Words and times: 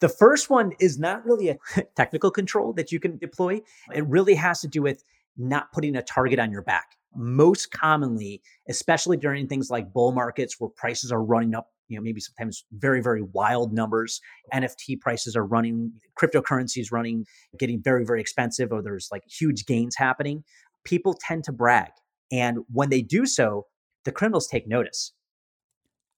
The 0.00 0.08
first 0.08 0.50
one 0.50 0.72
is 0.80 0.98
not 0.98 1.24
really 1.24 1.48
a 1.48 1.58
technical 1.96 2.30
control 2.30 2.72
that 2.74 2.92
you 2.92 3.00
can 3.00 3.18
deploy. 3.18 3.60
It 3.94 4.06
really 4.06 4.34
has 4.34 4.60
to 4.60 4.68
do 4.68 4.82
with 4.82 5.04
not 5.36 5.72
putting 5.72 5.96
a 5.96 6.02
target 6.02 6.38
on 6.38 6.50
your 6.50 6.62
back. 6.62 6.96
Most 7.14 7.70
commonly, 7.70 8.42
especially 8.68 9.16
during 9.16 9.46
things 9.46 9.70
like 9.70 9.92
bull 9.92 10.12
markets 10.12 10.56
where 10.58 10.70
prices 10.70 11.12
are 11.12 11.22
running 11.22 11.54
up, 11.54 11.68
you 11.88 11.96
know, 11.96 12.02
maybe 12.02 12.20
sometimes 12.20 12.64
very, 12.72 13.02
very 13.02 13.22
wild 13.22 13.72
numbers. 13.72 14.20
NFT 14.52 15.00
prices 15.00 15.36
are 15.36 15.44
running, 15.44 15.92
cryptocurrencies 16.20 16.90
running, 16.90 17.26
getting 17.58 17.82
very, 17.82 18.04
very 18.04 18.20
expensive, 18.20 18.72
or 18.72 18.82
there's 18.82 19.08
like 19.12 19.24
huge 19.28 19.66
gains 19.66 19.96
happening. 19.96 20.42
People 20.84 21.14
tend 21.14 21.44
to 21.44 21.52
brag. 21.52 21.90
And 22.30 22.60
when 22.72 22.88
they 22.88 23.02
do 23.02 23.26
so, 23.26 23.66
the 24.04 24.12
criminals 24.12 24.46
take 24.46 24.66
notice. 24.66 25.12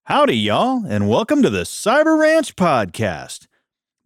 Howdy, 0.05 0.37
y'all, 0.37 0.85
and 0.87 1.09
welcome 1.09 1.43
to 1.43 1.51
the 1.51 1.63
Cyber 1.63 2.19
Ranch 2.19 2.57
podcast. 2.57 3.47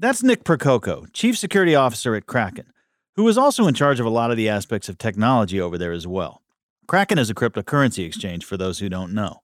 That's 0.00 0.22
Nick 0.22 0.44
Percoco, 0.44 1.12
Chief 1.12 1.36
Security 1.36 1.74
Officer 1.74 2.14
at 2.14 2.26
Kraken, 2.26 2.72
who 3.16 3.26
is 3.26 3.36
also 3.36 3.66
in 3.66 3.74
charge 3.74 3.98
of 3.98 4.06
a 4.06 4.10
lot 4.10 4.30
of 4.30 4.36
the 4.36 4.48
aspects 4.48 4.88
of 4.88 4.96
technology 4.96 5.60
over 5.60 5.76
there 5.76 5.90
as 5.90 6.06
well. 6.06 6.40
Kraken 6.86 7.18
is 7.18 7.30
a 7.30 7.34
cryptocurrency 7.34 8.06
exchange 8.06 8.44
for 8.44 8.56
those 8.56 8.78
who 8.78 8.88
don't 8.88 9.12
know. 9.12 9.42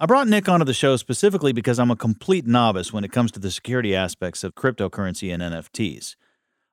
I 0.00 0.06
brought 0.06 0.26
Nick 0.26 0.48
onto 0.48 0.64
the 0.64 0.74
show 0.74 0.96
specifically 0.96 1.52
because 1.52 1.78
I'm 1.78 1.92
a 1.92 1.96
complete 1.96 2.48
novice 2.48 2.92
when 2.92 3.04
it 3.04 3.12
comes 3.12 3.30
to 3.30 3.38
the 3.38 3.52
security 3.52 3.94
aspects 3.94 4.42
of 4.42 4.56
cryptocurrency 4.56 5.32
and 5.32 5.40
NFTs. 5.40 6.16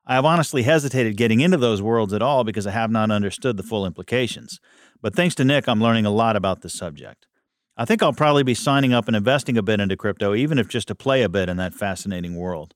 I 0.04 0.14
have 0.14 0.24
honestly 0.24 0.64
hesitated 0.64 1.16
getting 1.16 1.38
into 1.38 1.56
those 1.56 1.80
worlds 1.80 2.12
at 2.12 2.22
all 2.22 2.42
because 2.42 2.66
I 2.66 2.72
have 2.72 2.90
not 2.90 3.12
understood 3.12 3.56
the 3.56 3.62
full 3.62 3.86
implications. 3.86 4.58
But 5.00 5.14
thanks 5.14 5.36
to 5.36 5.44
Nick, 5.44 5.68
I'm 5.68 5.80
learning 5.80 6.06
a 6.06 6.10
lot 6.10 6.34
about 6.34 6.62
the 6.62 6.68
subject. 6.68 7.28
I 7.76 7.84
think 7.84 8.02
I'll 8.02 8.12
probably 8.12 8.42
be 8.42 8.54
signing 8.54 8.92
up 8.92 9.06
and 9.06 9.16
investing 9.16 9.56
a 9.56 9.62
bit 9.62 9.78
into 9.78 9.96
crypto, 9.96 10.34
even 10.34 10.58
if 10.58 10.66
just 10.66 10.88
to 10.88 10.96
play 10.96 11.22
a 11.22 11.28
bit 11.28 11.48
in 11.48 11.58
that 11.58 11.74
fascinating 11.74 12.34
world. 12.34 12.74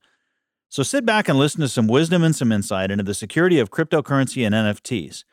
So 0.72 0.82
sit 0.82 1.04
back 1.04 1.28
and 1.28 1.38
listen 1.38 1.60
to 1.60 1.68
some 1.68 1.86
wisdom 1.86 2.24
and 2.24 2.34
some 2.34 2.50
insight 2.50 2.90
into 2.90 3.04
the 3.04 3.12
security 3.12 3.58
of 3.58 3.70
cryptocurrency 3.70 4.46
and 4.46 4.54
NFTs. 4.54 5.24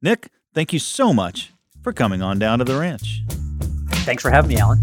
Nick, 0.00 0.28
thank 0.54 0.72
you 0.72 0.78
so 0.78 1.12
much 1.12 1.52
for 1.82 1.92
coming 1.92 2.22
on 2.22 2.38
down 2.38 2.60
to 2.60 2.64
the 2.64 2.78
ranch. 2.78 3.24
Thanks 4.04 4.22
for 4.22 4.30
having 4.30 4.50
me, 4.50 4.56
Allan. 4.58 4.78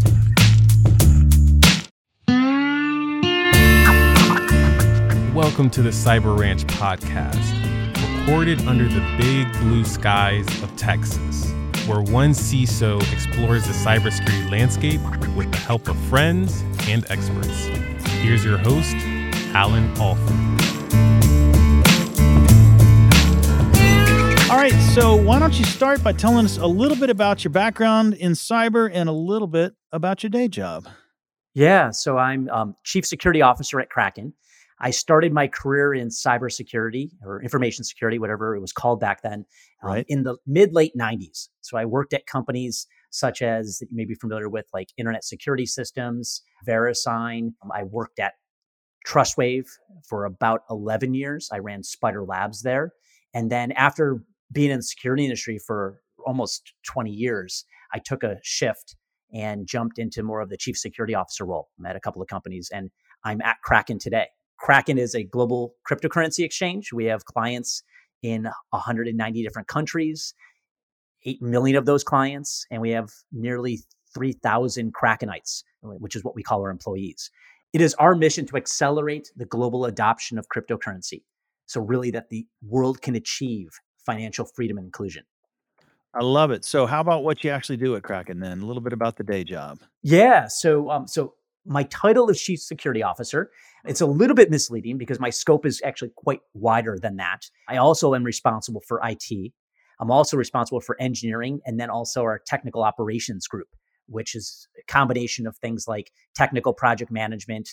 Welcome 5.34 5.70
to 5.70 5.80
the 5.80 5.88
Cyber 5.88 6.38
Ranch 6.38 6.66
podcast, 6.66 8.20
recorded 8.20 8.60
under 8.66 8.86
the 8.86 9.00
big 9.18 9.50
blue 9.60 9.86
skies 9.86 10.46
of 10.62 10.76
Texas 10.76 11.50
where 11.86 12.02
one 12.02 12.32
CISO 12.32 13.00
explores 13.14 13.66
the 13.66 13.72
cybersecurity 13.72 14.50
landscape 14.50 15.00
with 15.34 15.50
the 15.52 15.58
help 15.58 15.88
of 15.88 15.96
friends 16.10 16.62
and 16.86 17.10
experts. 17.10 17.64
Here's 18.20 18.44
your 18.44 18.58
host, 18.58 18.96
Allan 19.54 19.90
Alford. 19.98 20.36
All 24.50 24.56
right, 24.56 24.72
so 24.94 25.16
why 25.16 25.38
don't 25.38 25.58
you 25.58 25.64
start 25.64 26.04
by 26.04 26.12
telling 26.12 26.44
us 26.44 26.56
a 26.56 26.66
little 26.66 26.96
bit 26.96 27.10
about 27.10 27.42
your 27.42 27.50
background 27.50 28.14
in 28.14 28.32
cyber 28.32 28.88
and 28.92 29.08
a 29.08 29.12
little 29.12 29.48
bit 29.48 29.74
about 29.90 30.22
your 30.22 30.30
day 30.30 30.46
job? 30.46 30.88
Yeah, 31.52 31.90
so 31.90 32.16
I'm 32.16 32.48
um, 32.50 32.76
Chief 32.84 33.04
Security 33.04 33.42
Officer 33.42 33.80
at 33.80 33.90
Kraken. 33.90 34.34
I 34.78 34.90
started 34.90 35.32
my 35.32 35.48
career 35.48 35.94
in 35.94 36.08
cybersecurity 36.08 37.10
or 37.24 37.42
information 37.42 37.82
security, 37.82 38.18
whatever 38.18 38.54
it 38.54 38.60
was 38.60 38.72
called 38.72 39.00
back 39.00 39.22
then, 39.22 39.46
um, 39.82 39.90
right. 39.90 40.06
in 40.08 40.22
the 40.22 40.36
mid 40.46 40.74
late 40.74 40.92
90s. 40.96 41.48
So 41.62 41.76
I 41.76 41.84
worked 41.84 42.12
at 42.12 42.26
companies 42.26 42.86
such 43.10 43.40
as 43.42 43.78
that 43.78 43.90
you 43.90 43.96
may 43.96 44.04
be 44.04 44.14
familiar 44.14 44.48
with, 44.48 44.66
like 44.74 44.90
Internet 44.98 45.24
Security 45.24 45.66
Systems, 45.66 46.42
VeriSign. 46.68 47.52
Um, 47.62 47.72
I 47.74 47.84
worked 47.84 48.18
at 48.18 48.34
Trustwave 49.06 49.66
for 50.08 50.24
about 50.24 50.62
11 50.70 51.14
years. 51.14 51.48
I 51.52 51.58
ran 51.58 51.82
SpiderLabs 51.82 52.62
there. 52.62 52.92
And 53.34 53.50
then 53.50 53.72
after 53.72 54.22
being 54.52 54.70
in 54.70 54.78
the 54.78 54.82
security 54.82 55.24
industry 55.24 55.58
for 55.58 56.00
almost 56.26 56.72
20 56.86 57.10
years, 57.10 57.64
I 57.92 57.98
took 57.98 58.22
a 58.22 58.38
shift 58.42 58.96
and 59.32 59.66
jumped 59.66 59.98
into 59.98 60.22
more 60.22 60.40
of 60.40 60.48
the 60.48 60.56
chief 60.56 60.76
security 60.76 61.14
officer 61.14 61.44
role. 61.44 61.68
I'm 61.78 61.86
at 61.86 61.96
a 61.96 62.00
couple 62.00 62.22
of 62.22 62.28
companies 62.28 62.70
and 62.72 62.90
I'm 63.24 63.40
at 63.42 63.56
Kraken 63.62 63.98
today. 63.98 64.26
Kraken 64.58 64.98
is 64.98 65.14
a 65.14 65.22
global 65.22 65.74
cryptocurrency 65.88 66.44
exchange. 66.44 66.92
We 66.92 67.04
have 67.06 67.24
clients 67.24 67.82
in 68.22 68.48
190 68.70 69.42
different 69.42 69.68
countries, 69.68 70.34
8 71.24 71.42
million 71.42 71.76
of 71.76 71.84
those 71.84 72.02
clients, 72.02 72.66
and 72.70 72.80
we 72.80 72.90
have 72.90 73.10
nearly 73.32 73.80
3,000 74.14 74.94
Krakenites, 74.94 75.62
which 75.82 76.16
is 76.16 76.24
what 76.24 76.34
we 76.34 76.42
call 76.42 76.62
our 76.62 76.70
employees. 76.70 77.30
It 77.72 77.80
is 77.80 77.94
our 77.94 78.14
mission 78.14 78.46
to 78.46 78.56
accelerate 78.56 79.30
the 79.36 79.44
global 79.44 79.84
adoption 79.84 80.38
of 80.38 80.46
cryptocurrency. 80.48 81.22
So, 81.66 81.80
really, 81.80 82.10
that 82.12 82.30
the 82.30 82.46
world 82.62 83.02
can 83.02 83.16
achieve 83.16 83.68
financial 84.04 84.44
freedom 84.44 84.78
and 84.78 84.86
inclusion. 84.86 85.24
I 86.14 86.22
love 86.22 86.50
it. 86.50 86.64
So, 86.64 86.86
how 86.86 87.00
about 87.00 87.24
what 87.24 87.44
you 87.44 87.50
actually 87.50 87.76
do 87.76 87.96
at 87.96 88.02
Kraken 88.02 88.40
then? 88.40 88.60
A 88.60 88.66
little 88.66 88.82
bit 88.82 88.92
about 88.92 89.16
the 89.16 89.24
day 89.24 89.44
job. 89.44 89.80
Yeah. 90.02 90.46
So, 90.46 90.90
um, 90.90 91.06
so 91.06 91.34
my 91.66 91.82
title 91.84 92.30
is 92.30 92.40
Chief 92.40 92.60
Security 92.60 93.02
Officer. 93.02 93.50
It's 93.84 94.00
a 94.00 94.06
little 94.06 94.34
bit 94.34 94.50
misleading 94.50 94.98
because 94.98 95.20
my 95.20 95.30
scope 95.30 95.66
is 95.66 95.82
actually 95.84 96.12
quite 96.16 96.40
wider 96.54 96.98
than 97.00 97.16
that. 97.16 97.50
I 97.68 97.76
also 97.76 98.14
am 98.14 98.24
responsible 98.24 98.82
for 98.86 99.00
IT. 99.04 99.52
I'm 100.00 100.10
also 100.10 100.36
responsible 100.36 100.80
for 100.80 101.00
engineering 101.00 101.60
and 101.66 101.78
then 101.78 101.90
also 101.90 102.22
our 102.22 102.40
technical 102.46 102.82
operations 102.82 103.46
group, 103.46 103.68
which 104.06 104.34
is 104.34 104.68
a 104.78 104.84
combination 104.90 105.46
of 105.46 105.56
things 105.56 105.86
like 105.86 106.10
technical 106.34 106.72
project 106.72 107.10
management, 107.10 107.70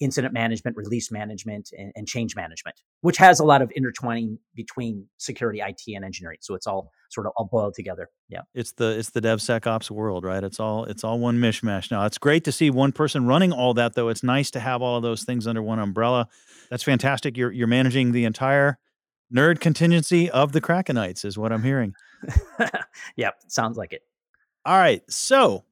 incident 0.00 0.34
management, 0.34 0.76
release 0.76 1.10
management, 1.10 1.70
and, 1.76 1.90
and, 1.94 2.06
change 2.06 2.36
management, 2.36 2.76
which 3.00 3.16
has 3.16 3.40
a 3.40 3.44
lot 3.44 3.62
of 3.62 3.72
intertwining 3.74 4.38
between 4.54 5.06
security, 5.16 5.60
IT, 5.60 5.80
and 5.94 6.04
engineering. 6.04 6.38
So 6.40 6.54
it's 6.54 6.66
all 6.66 6.90
sort 7.10 7.26
of 7.26 7.32
all 7.36 7.48
boiled 7.50 7.74
together. 7.74 8.08
Yeah, 8.28 8.42
it's 8.54 8.72
the 8.72 8.98
it's 8.98 9.10
the 9.10 9.22
DevSecOps 9.22 9.90
world, 9.90 10.24
right? 10.24 10.44
It's 10.44 10.60
all 10.60 10.84
it's 10.84 11.02
all 11.02 11.18
one 11.18 11.38
mishmash 11.38 11.90
now. 11.90 12.04
It's 12.04 12.18
great 12.18 12.44
to 12.44 12.52
see 12.52 12.68
one 12.68 12.92
person 12.92 13.26
running 13.26 13.52
all 13.52 13.74
that, 13.74 13.94
though. 13.94 14.08
It's 14.08 14.22
nice 14.22 14.50
to 14.52 14.60
have 14.60 14.82
all 14.82 14.96
of 14.96 15.02
those 15.02 15.24
things 15.24 15.46
under 15.46 15.62
one 15.62 15.78
umbrella. 15.78 16.28
That's 16.68 16.82
fantastic. 16.82 17.36
You're 17.36 17.52
you're 17.52 17.66
managing 17.66 18.12
the 18.12 18.24
entire 18.24 18.78
nerd 19.34 19.60
contingency 19.60 20.30
of 20.30 20.52
the 20.52 20.60
Krakenites, 20.60 21.24
is 21.24 21.38
what 21.38 21.52
I'm 21.52 21.62
hearing. 21.62 21.94
yep, 23.16 23.34
sounds 23.48 23.76
like 23.76 23.92
it. 23.92 24.02
All 24.64 24.76
right, 24.76 25.02
so 25.08 25.64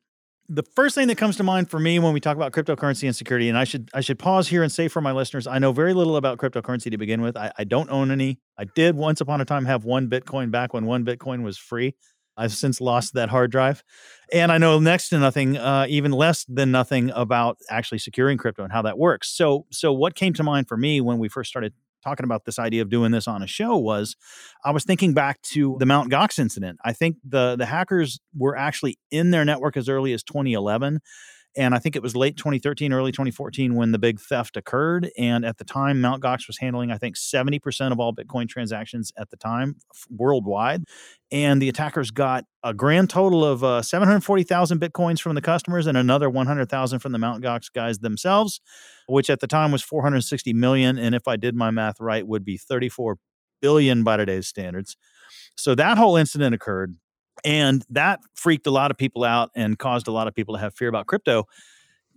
the 0.49 0.63
first 0.75 0.95
thing 0.95 1.09
that 1.09 1.17
comes 1.17 1.37
to 1.37 1.43
mind 1.43 1.71
for 1.71 1.81
me 1.81 1.99
when 1.99 2.13
we 2.13 2.21
talk 2.21 2.37
about 2.37 2.53
cryptocurrency 2.53 3.05
and 3.05 3.17
security, 3.17 3.49
and 3.49 3.57
I 3.57 3.65
should 3.65 3.91
I 3.95 4.01
should 4.01 4.19
pause 4.19 4.49
here 4.49 4.63
and 4.63 4.71
say 4.71 4.89
for 4.89 5.01
my 5.01 5.13
listeners, 5.13 5.47
I 5.47 5.59
know 5.59 5.73
very 5.73 5.95
little 5.95 6.17
about 6.17 6.39
cryptocurrency 6.39 6.91
to 6.91 6.99
begin 6.99 7.23
with. 7.23 7.37
I, 7.37 7.53
I 7.59 7.65
don't 7.65 7.91
own 7.91 8.11
any. 8.11 8.39
I 8.59 8.65
did 8.65 8.95
once 8.97 9.21
upon 9.21 9.41
a 9.41 9.45
time 9.45 9.65
have 9.65 9.85
one 9.85 10.09
Bitcoin 10.09 10.51
back 10.51 10.75
when 10.75 10.85
one 10.85 11.05
Bitcoin 11.05 11.43
was 11.43 11.57
free. 11.57 11.95
I've 12.37 12.53
since 12.53 12.81
lost 12.81 13.15
that 13.15 13.29
hard 13.29 13.53
drive, 13.53 13.85
and 14.33 14.51
I 14.51 14.59
know 14.59 14.81
next 14.81 15.11
to 15.11 15.19
nothing, 15.19 15.57
uh, 15.57 15.87
even 15.89 16.11
less 16.11 16.45
than 16.47 16.73
nothing 16.73 17.13
about 17.15 17.59
actually 17.71 17.99
securing 17.99 18.39
crypto 18.39 18.65
and 18.65 18.73
how 18.73 18.83
that 18.83 18.99
works. 18.99 19.31
So, 19.31 19.67
so 19.71 19.93
what 19.93 20.17
came 20.17 20.33
to 20.35 20.43
mind 20.43 20.67
for 20.67 20.77
me 20.77 21.01
when 21.01 21.19
we 21.19 21.29
first 21.29 21.49
started 21.49 21.75
talking 22.05 22.25
about 22.25 22.45
this 22.45 22.59
idea 22.59 22.83
of 22.83 22.91
doing 22.91 23.11
this 23.11 23.27
on 23.27 23.43
a 23.43 23.47
show 23.47 23.77
was 23.77 24.15
I 24.65 24.71
was 24.71 24.85
thinking 24.85 25.15
back 25.15 25.41
to 25.53 25.77
the 25.81 25.87
Mount 25.87 26.11
Gox 26.13 26.39
incident. 26.39 26.79
I 26.85 26.93
think 26.93 27.17
the 27.27 27.57
the 27.57 27.67
hackers 27.67 28.21
were 28.37 28.57
actually 28.57 28.99
in 29.11 29.31
their 29.31 29.45
network 29.45 29.77
as 29.77 29.89
early 29.89 30.13
as 30.13 30.23
2011 30.23 31.01
and 31.57 31.75
I 31.75 31.79
think 31.79 31.95
it 31.95 32.03
was 32.03 32.17
late 32.17 32.37
2013, 32.37 32.93
early 32.93 33.13
2014 33.13 33.75
when 33.75 33.93
the 33.93 33.99
big 33.99 34.21
theft 34.21 34.57
occurred. 34.57 35.11
And 35.17 35.45
at 35.45 35.59
the 35.59 35.65
time, 35.65 36.01
Mt. 36.01 36.23
Gox 36.23 36.47
was 36.47 36.59
handling, 36.59 36.91
I 36.91 36.99
think, 36.99 37.17
70% 37.17 37.93
of 37.93 38.01
all 38.01 38.13
Bitcoin 38.13 38.49
transactions 38.49 39.13
at 39.17 39.31
the 39.31 39.37
time 39.37 39.77
worldwide. 40.11 40.85
And 41.31 41.63
the 41.63 41.69
attackers 41.69 42.11
got 42.11 42.45
a 42.63 42.75
grand 42.75 43.11
total 43.11 43.45
of 43.45 43.63
uh, 43.63 43.83
740,000 43.83 44.81
Bitcoins 44.81 45.21
from 45.21 45.35
the 45.35 45.41
customers 45.41 45.87
and 45.87 45.97
another 45.97 46.29
100,000 46.29 46.99
from 46.99 47.13
the 47.13 47.19
Mt. 47.19 47.43
Gox 47.43 47.73
guys 47.73 47.99
themselves, 47.99 48.61
which 49.07 49.31
at 49.31 49.41
the 49.41 49.47
time 49.47 49.71
was 49.71 49.83
460 49.83 50.53
million. 50.55 50.99
And 50.99 51.15
if 51.15 51.29
I 51.29 51.37
did 51.37 51.55
my 51.55 51.71
math 51.71 52.01
right, 52.01 52.27
would 52.27 52.45
be 52.45 52.57
34 52.57 53.17
billion 53.61 54.03
by 54.03 54.17
today's 54.17 54.49
standards. 54.49 54.97
So 55.57 55.75
that 55.77 55.99
whole 55.99 56.17
incident 56.17 56.55
occurred. 56.55 56.97
And 57.43 57.85
that 57.91 58.21
freaked 58.35 58.67
a 58.67 58.71
lot 58.71 58.91
of 58.91 58.97
people 58.97 59.25
out 59.25 59.51
and 59.55 59.79
caused 59.79 60.09
a 60.09 60.13
lot 60.13 60.29
of 60.29 60.35
people 60.35 60.55
to 60.55 60.61
have 60.61 60.75
fear 60.75 60.89
about 60.89 61.07
crypto. 61.07 61.47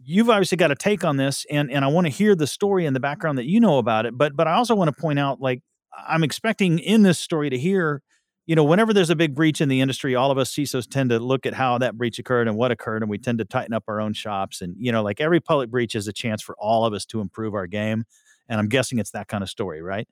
You've 0.04 0.30
obviously 0.30 0.58
got 0.58 0.72
a 0.72 0.76
take 0.76 1.04
on 1.04 1.18
this, 1.18 1.46
and, 1.50 1.72
and 1.72 1.84
I 1.84 1.88
want 1.88 2.06
to 2.06 2.10
hear 2.10 2.36
the 2.36 2.46
story 2.46 2.86
and 2.86 2.96
the 2.96 3.00
background 3.00 3.38
that 3.40 3.46
you 3.46 3.60
know 3.60 3.80
about 3.80 4.06
it. 4.06 4.16
But 4.16 4.36
but 4.36 4.48
I 4.48 4.54
also 4.54 4.76
want 4.76 4.96
to 4.96 5.02
point 5.02 5.18
out, 5.18 5.42
like, 5.42 5.64
I'm 6.08 6.24
expecting 6.24 6.78
in 6.78 7.02
this 7.02 7.18
story 7.18 7.50
to 7.50 7.58
hear, 7.58 8.04
you 8.46 8.56
know, 8.56 8.64
whenever 8.64 8.94
there's 8.94 9.10
a 9.10 9.16
big 9.16 9.34
breach 9.34 9.60
in 9.60 9.70
the 9.70 9.82
industry, 9.82 10.14
all 10.14 10.30
of 10.30 10.38
us 10.38 10.54
CISOs 10.54 10.88
tend 10.88 11.10
to 11.10 11.20
look 11.20 11.48
at 11.48 11.56
how 11.56 11.80
that 11.80 11.98
breach 11.98 12.20
occurred 12.20 12.48
and 12.48 12.56
what 12.56 12.72
occurred, 12.72 13.02
and 13.02 13.10
we 13.10 13.18
tend 13.18 13.40
to 13.40 13.46
tighten 13.46 13.74
up 13.74 13.86
our 13.88 14.00
own 14.00 14.14
shops. 14.14 14.62
And, 14.62 14.76
you 14.78 14.92
know, 14.92 15.02
like 15.02 15.20
every 15.20 15.40
public 15.40 15.72
breach 15.72 15.96
is 15.96 16.08
a 16.08 16.14
chance 16.14 16.44
for 16.44 16.56
all 16.60 16.86
of 16.86 16.94
us 16.94 17.04
to 17.08 17.20
improve 17.20 17.56
our 17.56 17.66
game. 17.66 18.06
And 18.48 18.60
I'm 18.60 18.70
guessing 18.70 19.00
it's 19.00 19.12
that 19.12 19.28
kind 19.28 19.44
of 19.44 19.50
story, 19.50 19.82
right? 19.82 20.08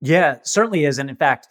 Yeah, 0.00 0.38
certainly 0.42 0.86
is. 0.86 0.98
And 0.98 1.10
in 1.10 1.16
fact, 1.16 1.46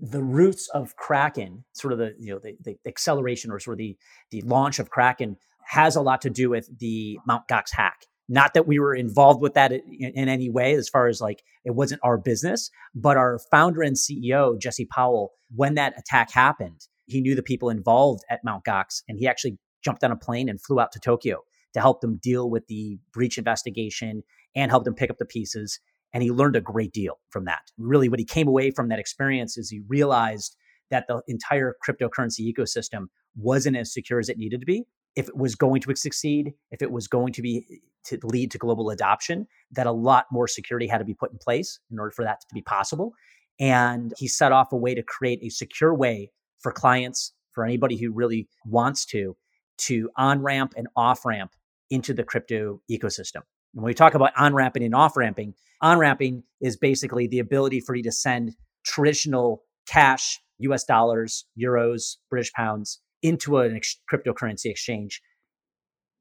the 0.00 0.22
roots 0.22 0.68
of 0.74 0.96
Kraken, 0.96 1.64
sort 1.72 1.92
of 1.92 1.98
the 1.98 2.14
you 2.18 2.32
know 2.32 2.38
the, 2.38 2.56
the, 2.62 2.76
acceleration 2.86 3.50
or 3.50 3.58
sort 3.58 3.74
of 3.74 3.78
the 3.78 3.96
the 4.30 4.42
launch 4.42 4.78
of 4.78 4.90
Kraken 4.90 5.36
has 5.64 5.96
a 5.96 6.00
lot 6.00 6.22
to 6.22 6.30
do 6.30 6.50
with 6.50 6.68
the 6.78 7.18
Mount 7.26 7.48
Gox 7.48 7.72
hack. 7.72 8.06
Not 8.28 8.54
that 8.54 8.66
we 8.66 8.78
were 8.78 8.94
involved 8.94 9.40
with 9.40 9.54
that 9.54 9.72
in, 9.72 9.82
in, 10.14 10.28
any 10.28 10.50
way, 10.50 10.74
as 10.74 10.88
far 10.88 11.06
as 11.06 11.20
like 11.20 11.42
it 11.64 11.74
wasn't 11.74 12.00
our 12.02 12.18
business, 12.18 12.70
but 12.94 13.16
our 13.16 13.38
founder 13.50 13.82
and 13.82 13.96
CEO, 13.96 14.60
Jesse 14.60 14.86
Powell, 14.86 15.32
when 15.54 15.74
that 15.74 15.94
attack 15.98 16.32
happened, 16.32 16.80
he 17.06 17.20
knew 17.20 17.34
the 17.34 17.42
people 17.42 17.70
involved 17.70 18.24
at 18.28 18.40
Mount 18.44 18.64
Gox 18.64 19.02
and 19.08 19.18
he 19.18 19.28
actually 19.28 19.58
jumped 19.84 20.02
on 20.02 20.10
a 20.10 20.16
plane 20.16 20.48
and 20.48 20.60
flew 20.60 20.80
out 20.80 20.90
to 20.92 21.00
Tokyo 21.00 21.42
to 21.74 21.80
help 21.80 22.00
them 22.00 22.18
deal 22.20 22.50
with 22.50 22.66
the 22.66 22.98
breach 23.12 23.38
investigation 23.38 24.22
and 24.56 24.70
help 24.70 24.84
them 24.84 24.94
pick 24.94 25.10
up 25.10 25.18
the 25.18 25.24
pieces. 25.24 25.78
And 26.12 26.22
he 26.22 26.30
learned 26.30 26.56
a 26.56 26.60
great 26.60 26.92
deal 26.92 27.18
from 27.30 27.44
that. 27.44 27.62
Really, 27.78 28.08
what 28.08 28.18
he 28.18 28.24
came 28.24 28.48
away 28.48 28.70
from 28.70 28.88
that 28.88 28.98
experience 28.98 29.56
is 29.58 29.68
he 29.68 29.82
realized 29.88 30.56
that 30.90 31.06
the 31.08 31.22
entire 31.28 31.74
cryptocurrency 31.86 32.40
ecosystem 32.52 33.06
wasn't 33.36 33.76
as 33.76 33.92
secure 33.92 34.18
as 34.18 34.28
it 34.28 34.38
needed 34.38 34.60
to 34.60 34.66
be. 34.66 34.84
If 35.14 35.28
it 35.28 35.36
was 35.36 35.54
going 35.54 35.80
to 35.82 35.94
succeed, 35.96 36.52
if 36.70 36.82
it 36.82 36.90
was 36.90 37.08
going 37.08 37.32
to 37.34 37.42
be 37.42 37.80
to 38.04 38.18
lead 38.22 38.50
to 38.52 38.58
global 38.58 38.90
adoption, 38.90 39.46
that 39.72 39.86
a 39.86 39.92
lot 39.92 40.26
more 40.30 40.46
security 40.46 40.86
had 40.86 40.98
to 40.98 41.04
be 41.04 41.14
put 41.14 41.32
in 41.32 41.38
place 41.38 41.80
in 41.90 41.98
order 41.98 42.12
for 42.12 42.24
that 42.24 42.40
to 42.40 42.54
be 42.54 42.62
possible. 42.62 43.12
And 43.58 44.12
he 44.18 44.28
set 44.28 44.52
off 44.52 44.72
a 44.72 44.76
way 44.76 44.94
to 44.94 45.02
create 45.02 45.40
a 45.42 45.48
secure 45.48 45.94
way 45.94 46.30
for 46.60 46.70
clients, 46.70 47.32
for 47.52 47.64
anybody 47.64 47.96
who 47.96 48.12
really 48.12 48.48
wants 48.64 49.04
to, 49.06 49.36
to 49.78 50.10
on 50.16 50.42
ramp 50.42 50.74
and 50.76 50.86
off 50.96 51.24
ramp 51.24 51.52
into 51.90 52.14
the 52.14 52.22
crypto 52.22 52.80
ecosystem. 52.90 53.42
And 53.76 53.82
when 53.82 53.90
we 53.90 53.94
talk 53.94 54.14
about 54.14 54.32
on 54.36 54.54
ramping 54.54 54.82
and 54.82 54.94
off 54.94 55.16
ramping, 55.18 55.54
on 55.82 55.98
ramping 55.98 56.42
is 56.62 56.78
basically 56.78 57.26
the 57.26 57.40
ability 57.40 57.80
for 57.80 57.94
you 57.94 58.02
to 58.04 58.10
send 58.10 58.56
traditional 58.86 59.62
cash, 59.86 60.40
US 60.60 60.84
dollars, 60.84 61.44
euros, 61.60 62.16
British 62.30 62.52
pounds 62.54 63.00
into 63.22 63.58
an 63.58 63.76
ex- 63.76 64.00
cryptocurrency 64.10 64.66
exchange, 64.66 65.20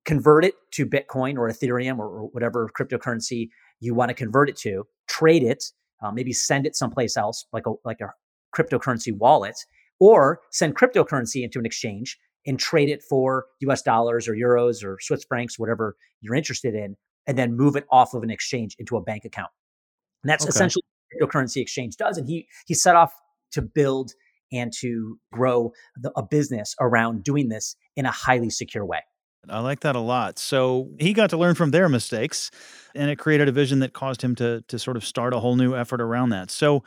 convert 0.03 0.43
it 0.43 0.55
to 0.73 0.85
Bitcoin 0.85 1.37
or 1.37 1.49
Ethereum 1.49 1.97
or, 1.97 2.07
or 2.07 2.27
whatever 2.33 2.69
cryptocurrency 2.77 3.47
you 3.79 3.93
want 3.93 4.09
to 4.09 4.15
convert 4.15 4.49
it 4.49 4.57
to, 4.57 4.85
trade 5.07 5.43
it, 5.43 5.63
uh, 6.03 6.11
maybe 6.11 6.33
send 6.33 6.65
it 6.65 6.75
someplace 6.75 7.15
else, 7.15 7.45
like 7.53 7.65
a, 7.67 7.71
like 7.85 8.01
a 8.01 8.11
cryptocurrency 8.53 9.15
wallet, 9.15 9.55
or 9.99 10.41
send 10.51 10.75
cryptocurrency 10.75 11.41
into 11.43 11.59
an 11.59 11.65
exchange 11.65 12.17
and 12.45 12.59
trade 12.59 12.89
it 12.89 13.01
for 13.01 13.45
US 13.61 13.81
dollars 13.81 14.27
or 14.27 14.33
euros 14.33 14.83
or 14.83 14.97
Swiss 14.99 15.23
francs, 15.23 15.57
whatever 15.57 15.95
you're 16.19 16.35
interested 16.35 16.75
in, 16.75 16.97
and 17.27 17.37
then 17.37 17.55
move 17.55 17.75
it 17.75 17.85
off 17.91 18.13
of 18.13 18.23
an 18.23 18.29
exchange 18.29 18.75
into 18.79 18.97
a 18.97 19.01
bank 19.01 19.25
account. 19.25 19.51
And 20.23 20.29
that's 20.29 20.43
okay. 20.43 20.49
essentially 20.49 20.83
what 21.11 21.29
cryptocurrency 21.29 21.61
exchange 21.61 21.97
does. 21.97 22.17
And 22.17 22.27
he 22.27 22.47
he 22.65 22.73
set 22.73 22.95
off 22.95 23.13
to 23.51 23.61
build 23.61 24.11
and 24.51 24.71
to 24.81 25.19
grow 25.31 25.71
the, 25.95 26.11
a 26.15 26.23
business 26.23 26.75
around 26.79 27.23
doing 27.23 27.49
this 27.49 27.75
in 27.95 28.05
a 28.05 28.11
highly 28.11 28.49
secure 28.49 28.85
way. 28.85 29.01
I 29.49 29.59
like 29.59 29.81
that 29.81 29.95
a 29.95 29.99
lot. 29.99 30.39
So 30.39 30.89
he 30.99 31.13
got 31.13 31.29
to 31.31 31.37
learn 31.37 31.55
from 31.55 31.71
their 31.71 31.87
mistakes, 31.87 32.49
and 32.95 33.09
it 33.11 33.17
created 33.17 33.47
a 33.47 33.51
vision 33.51 33.79
that 33.79 33.93
caused 33.93 34.21
him 34.21 34.35
to 34.35 34.63
to 34.67 34.79
sort 34.79 34.97
of 34.97 35.05
start 35.05 35.33
a 35.33 35.39
whole 35.39 35.55
new 35.55 35.75
effort 35.75 36.01
around 36.01 36.29
that. 36.29 36.51
So 36.51 36.83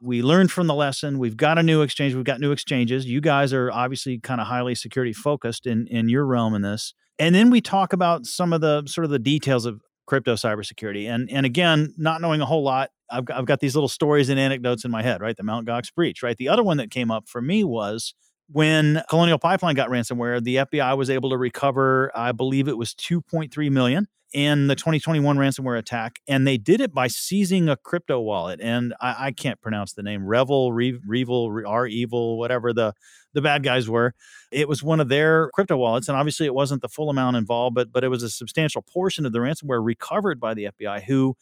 we 0.00 0.22
learned 0.22 0.50
from 0.50 0.66
the 0.66 0.74
lesson. 0.74 1.18
We've 1.18 1.36
got 1.36 1.58
a 1.58 1.62
new 1.62 1.82
exchange. 1.82 2.14
We've 2.14 2.24
got 2.24 2.40
new 2.40 2.52
exchanges. 2.52 3.04
You 3.06 3.20
guys 3.20 3.52
are 3.52 3.70
obviously 3.70 4.18
kind 4.18 4.40
of 4.40 4.46
highly 4.46 4.74
security 4.74 5.12
focused 5.12 5.66
in 5.66 5.86
in 5.88 6.08
your 6.08 6.24
realm 6.24 6.54
in 6.54 6.62
this. 6.62 6.94
And 7.18 7.34
then 7.34 7.50
we 7.50 7.60
talk 7.60 7.92
about 7.92 8.26
some 8.26 8.52
of 8.52 8.60
the 8.60 8.84
sort 8.86 9.04
of 9.04 9.10
the 9.10 9.18
details 9.18 9.66
of 9.66 9.80
crypto 10.06 10.34
cybersecurity. 10.34 11.08
And 11.08 11.30
and 11.30 11.44
again, 11.44 11.94
not 11.96 12.20
knowing 12.20 12.40
a 12.40 12.46
whole 12.46 12.62
lot, 12.62 12.90
I've 13.10 13.24
got, 13.24 13.38
I've 13.38 13.46
got 13.46 13.60
these 13.60 13.74
little 13.74 13.88
stories 13.88 14.28
and 14.28 14.38
anecdotes 14.38 14.84
in 14.84 14.90
my 14.90 15.02
head, 15.02 15.20
right? 15.20 15.36
The 15.36 15.42
Mount 15.42 15.66
Gox 15.66 15.92
breach, 15.94 16.22
right? 16.22 16.36
The 16.36 16.48
other 16.48 16.62
one 16.62 16.76
that 16.78 16.90
came 16.90 17.10
up 17.10 17.28
for 17.28 17.40
me 17.40 17.64
was 17.64 18.14
when 18.48 19.02
Colonial 19.08 19.38
Pipeline 19.38 19.74
got 19.74 19.90
ransomware, 19.90 20.42
the 20.42 20.56
FBI 20.56 20.96
was 20.96 21.10
able 21.10 21.30
to 21.30 21.36
recover, 21.36 22.10
I 22.14 22.32
believe 22.32 22.68
it 22.68 22.78
was 22.78 22.94
2.3 22.94 23.70
million 23.70 24.08
in 24.32 24.66
the 24.66 24.74
2021 24.74 25.36
ransomware 25.36 25.78
attack, 25.78 26.20
and 26.28 26.46
they 26.46 26.58
did 26.58 26.80
it 26.80 26.92
by 26.92 27.06
seizing 27.06 27.68
a 27.68 27.76
crypto 27.76 28.20
wallet. 28.20 28.60
And 28.62 28.94
I, 29.00 29.26
I 29.26 29.32
can't 29.32 29.60
pronounce 29.60 29.94
the 29.94 30.02
name 30.02 30.26
Revel, 30.26 30.72
Re, 30.72 30.98
Revil, 31.08 31.62
R 31.66 31.86
Evil, 31.86 32.38
whatever 32.38 32.72
the 32.72 32.94
the 33.34 33.42
bad 33.42 33.62
guys 33.62 33.88
were. 33.88 34.14
It 34.50 34.68
was 34.68 34.82
one 34.82 35.00
of 35.00 35.08
their 35.08 35.50
crypto 35.54 35.76
wallets, 35.76 36.08
and 36.08 36.16
obviously 36.16 36.46
it 36.46 36.54
wasn't 36.54 36.82
the 36.82 36.88
full 36.88 37.10
amount 37.10 37.36
involved, 37.36 37.74
but 37.74 37.92
but 37.92 38.04
it 38.04 38.08
was 38.08 38.22
a 38.22 38.30
substantial 38.30 38.82
portion 38.82 39.24
of 39.24 39.32
the 39.32 39.38
ransomware 39.38 39.84
recovered 39.84 40.40
by 40.40 40.54
the 40.54 40.68
FBI, 40.78 41.04
who 41.04 41.34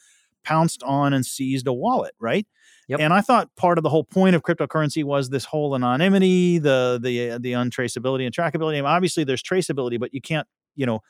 pounced 0.46 0.82
on 0.84 1.12
and 1.12 1.26
seized 1.26 1.66
a 1.66 1.72
wallet, 1.72 2.14
right? 2.20 2.46
Yep. 2.88 3.00
And 3.00 3.12
I 3.12 3.20
thought 3.20 3.54
part 3.56 3.78
of 3.78 3.82
the 3.82 3.90
whole 3.90 4.04
point 4.04 4.36
of 4.36 4.42
cryptocurrency 4.42 5.02
was 5.02 5.28
this 5.28 5.44
whole 5.44 5.74
anonymity, 5.74 6.58
the 6.58 7.00
the 7.02 7.38
the 7.38 7.52
untraceability 7.52 8.24
and 8.24 8.34
trackability. 8.34 8.78
And 8.78 8.86
obviously, 8.86 9.24
there's 9.24 9.42
traceability, 9.42 9.98
but 9.98 10.14
you 10.14 10.20
can't, 10.20 10.46
you 10.76 10.86
know, 10.86 11.00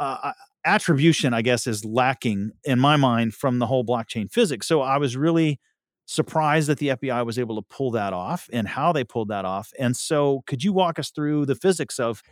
uh, 0.00 0.32
attribution, 0.64 1.32
I 1.32 1.42
guess, 1.42 1.66
is 1.66 1.84
lacking 1.84 2.52
in 2.64 2.80
my 2.80 2.96
mind 2.96 3.34
from 3.34 3.60
the 3.60 3.66
whole 3.66 3.84
blockchain 3.84 4.30
physics. 4.30 4.66
So 4.66 4.80
I 4.80 4.98
was 4.98 5.16
really 5.16 5.60
surprised 6.06 6.68
that 6.68 6.78
the 6.78 6.88
FBI 6.88 7.24
was 7.24 7.38
able 7.38 7.56
to 7.56 7.62
pull 7.62 7.92
that 7.92 8.12
off 8.12 8.48
and 8.52 8.66
how 8.66 8.92
they 8.92 9.04
pulled 9.04 9.28
that 9.28 9.44
off. 9.44 9.72
And 9.78 9.96
so, 9.96 10.42
could 10.46 10.64
you 10.64 10.72
walk 10.72 10.98
us 10.98 11.10
through 11.10 11.46
the 11.46 11.54
physics 11.54 12.00
of, 12.00 12.22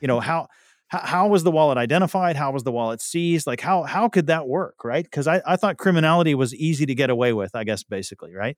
you 0.00 0.08
know, 0.08 0.20
how 0.20 0.48
how, 0.88 1.00
how 1.00 1.28
was 1.28 1.42
the 1.42 1.50
wallet 1.50 1.78
identified? 1.78 2.36
How 2.36 2.52
was 2.52 2.62
the 2.62 2.72
wallet 2.72 3.00
seized? 3.00 3.46
Like 3.46 3.60
how 3.60 3.82
how 3.84 4.08
could 4.08 4.26
that 4.28 4.46
work, 4.46 4.84
right? 4.84 5.04
Because 5.04 5.26
I, 5.26 5.42
I 5.46 5.56
thought 5.56 5.76
criminality 5.78 6.34
was 6.34 6.54
easy 6.54 6.86
to 6.86 6.94
get 6.94 7.10
away 7.10 7.32
with, 7.32 7.54
I 7.54 7.64
guess, 7.64 7.82
basically, 7.82 8.34
right? 8.34 8.56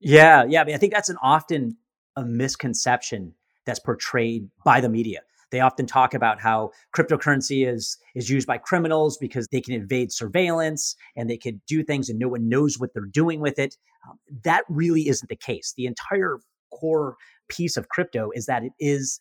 Yeah, 0.00 0.44
yeah. 0.44 0.62
I 0.62 0.64
mean, 0.64 0.74
I 0.74 0.78
think 0.78 0.92
that's 0.92 1.08
an 1.08 1.16
often 1.22 1.76
a 2.16 2.24
misconception 2.24 3.34
that's 3.66 3.80
portrayed 3.80 4.48
by 4.64 4.80
the 4.80 4.88
media. 4.88 5.20
They 5.50 5.60
often 5.60 5.86
talk 5.86 6.14
about 6.14 6.40
how 6.40 6.70
cryptocurrency 6.96 7.66
is 7.66 7.96
is 8.14 8.28
used 8.28 8.46
by 8.46 8.58
criminals 8.58 9.16
because 9.18 9.46
they 9.48 9.60
can 9.60 9.74
evade 9.74 10.12
surveillance 10.12 10.96
and 11.16 11.30
they 11.30 11.36
can 11.36 11.60
do 11.68 11.84
things 11.84 12.08
and 12.08 12.18
no 12.18 12.28
one 12.28 12.48
knows 12.48 12.78
what 12.78 12.90
they're 12.92 13.04
doing 13.04 13.40
with 13.40 13.58
it. 13.58 13.76
Um, 14.08 14.18
that 14.42 14.64
really 14.68 15.08
isn't 15.08 15.28
the 15.28 15.36
case. 15.36 15.72
The 15.76 15.86
entire 15.86 16.38
core 16.72 17.16
piece 17.48 17.76
of 17.76 17.88
crypto 17.88 18.30
is 18.34 18.46
that 18.46 18.64
it 18.64 18.72
is 18.80 19.20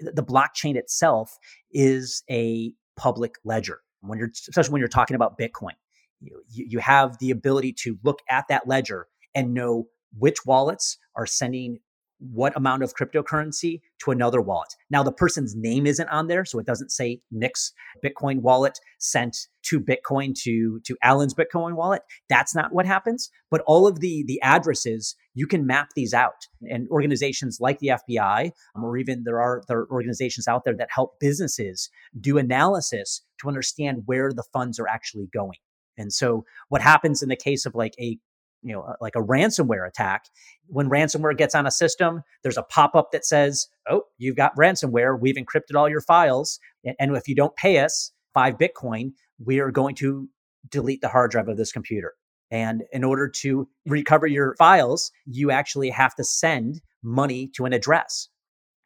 the 0.00 0.22
blockchain 0.22 0.76
itself 0.76 1.36
is 1.72 2.22
a 2.30 2.72
public 2.96 3.34
ledger. 3.44 3.80
When 4.00 4.18
you're 4.18 4.30
especially 4.48 4.72
when 4.72 4.80
you're 4.80 4.88
talking 4.88 5.14
about 5.14 5.38
Bitcoin, 5.38 5.74
you, 6.20 6.42
you 6.48 6.78
have 6.78 7.18
the 7.18 7.30
ability 7.30 7.74
to 7.84 7.98
look 8.02 8.20
at 8.28 8.46
that 8.48 8.66
ledger 8.66 9.06
and 9.34 9.54
know 9.54 9.86
which 10.18 10.44
wallets 10.46 10.98
are 11.16 11.26
sending 11.26 11.78
what 12.20 12.54
amount 12.56 12.82
of 12.82 12.94
cryptocurrency 12.94 13.80
to 13.98 14.10
another 14.10 14.40
wallet. 14.40 14.74
Now, 14.90 15.02
the 15.02 15.12
person's 15.12 15.54
name 15.56 15.86
isn't 15.86 16.08
on 16.08 16.26
there, 16.26 16.44
so 16.44 16.58
it 16.58 16.66
doesn't 16.66 16.90
say 16.90 17.20
Nick's 17.30 17.72
Bitcoin 18.04 18.40
wallet 18.42 18.78
sent 18.98 19.48
to 19.62 19.80
Bitcoin 19.80 20.34
to, 20.42 20.80
to 20.84 20.96
Allan's 21.02 21.34
Bitcoin 21.34 21.76
wallet. 21.76 22.02
That's 22.28 22.54
not 22.54 22.72
what 22.72 22.86
happens. 22.86 23.30
But 23.50 23.62
all 23.66 23.86
of 23.86 24.00
the, 24.00 24.24
the 24.26 24.40
addresses, 24.42 25.16
you 25.34 25.46
can 25.46 25.66
map 25.66 25.90
these 25.94 26.12
out. 26.12 26.46
And 26.68 26.88
organizations 26.90 27.58
like 27.60 27.78
the 27.78 27.88
FBI, 27.88 28.50
um, 28.74 28.84
or 28.84 28.96
even 28.96 29.24
there 29.24 29.40
are, 29.40 29.62
there 29.68 29.80
are 29.80 29.90
organizations 29.90 30.48
out 30.48 30.64
there 30.64 30.76
that 30.76 30.88
help 30.92 31.20
businesses 31.20 31.88
do 32.20 32.38
analysis 32.38 33.22
to 33.40 33.48
understand 33.48 34.02
where 34.06 34.32
the 34.32 34.44
funds 34.52 34.78
are 34.78 34.88
actually 34.88 35.28
going. 35.32 35.58
And 35.96 36.12
so, 36.12 36.44
what 36.68 36.80
happens 36.80 37.22
in 37.22 37.28
the 37.28 37.36
case 37.36 37.66
of 37.66 37.74
like 37.74 37.94
a 38.00 38.18
you 38.62 38.74
know, 38.74 38.94
like 39.00 39.16
a 39.16 39.22
ransomware 39.22 39.88
attack. 39.88 40.26
When 40.66 40.90
ransomware 40.90 41.36
gets 41.36 41.54
on 41.54 41.66
a 41.66 41.70
system, 41.70 42.22
there's 42.42 42.58
a 42.58 42.62
pop 42.62 42.94
up 42.94 43.10
that 43.12 43.24
says, 43.24 43.68
Oh, 43.88 44.02
you've 44.18 44.36
got 44.36 44.54
ransomware. 44.56 45.18
We've 45.18 45.36
encrypted 45.36 45.76
all 45.76 45.88
your 45.88 46.02
files. 46.02 46.58
And 46.84 47.16
if 47.16 47.28
you 47.28 47.34
don't 47.34 47.56
pay 47.56 47.78
us 47.78 48.12
five 48.34 48.58
Bitcoin, 48.58 49.12
we 49.44 49.60
are 49.60 49.70
going 49.70 49.94
to 49.96 50.28
delete 50.68 51.00
the 51.00 51.08
hard 51.08 51.30
drive 51.30 51.48
of 51.48 51.56
this 51.56 51.72
computer. 51.72 52.14
And 52.50 52.82
in 52.92 53.04
order 53.04 53.28
to 53.42 53.68
recover 53.86 54.26
your 54.26 54.54
files, 54.58 55.12
you 55.24 55.50
actually 55.50 55.90
have 55.90 56.14
to 56.16 56.24
send 56.24 56.80
money 57.02 57.50
to 57.54 57.64
an 57.64 57.72
address 57.72 58.28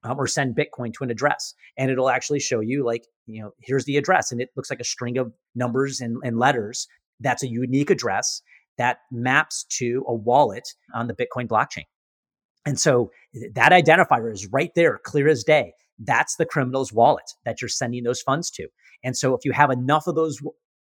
um, 0.04 0.18
or 0.18 0.26
send 0.26 0.56
Bitcoin 0.56 0.92
to 0.94 1.04
an 1.04 1.10
address. 1.10 1.54
And 1.78 1.90
it'll 1.90 2.10
actually 2.10 2.40
show 2.40 2.60
you, 2.60 2.84
like, 2.84 3.06
you 3.26 3.42
know, 3.42 3.52
here's 3.62 3.86
the 3.86 3.96
address. 3.96 4.30
And 4.30 4.40
it 4.40 4.50
looks 4.54 4.70
like 4.70 4.80
a 4.80 4.84
string 4.84 5.16
of 5.16 5.32
numbers 5.54 6.00
and, 6.00 6.18
and 6.22 6.38
letters. 6.38 6.86
That's 7.20 7.42
a 7.42 7.48
unique 7.48 7.90
address 7.90 8.42
that 8.76 8.98
maps 9.10 9.64
to 9.78 10.04
a 10.06 10.14
wallet 10.14 10.68
on 10.94 11.06
the 11.06 11.14
Bitcoin 11.14 11.48
blockchain. 11.48 11.84
And 12.66 12.78
so 12.78 13.10
that 13.54 13.72
identifier 13.72 14.32
is 14.32 14.48
right 14.52 14.70
there, 14.74 14.98
clear 15.04 15.28
as 15.28 15.44
day. 15.44 15.72
That's 15.98 16.36
the 16.36 16.46
criminal's 16.46 16.92
wallet 16.92 17.30
that 17.44 17.62
you're 17.62 17.68
sending 17.68 18.04
those 18.04 18.20
funds 18.20 18.50
to. 18.52 18.68
And 19.04 19.16
so 19.16 19.34
if 19.34 19.44
you 19.44 19.52
have 19.52 19.70
enough 19.70 20.06
of 20.06 20.16
those 20.16 20.40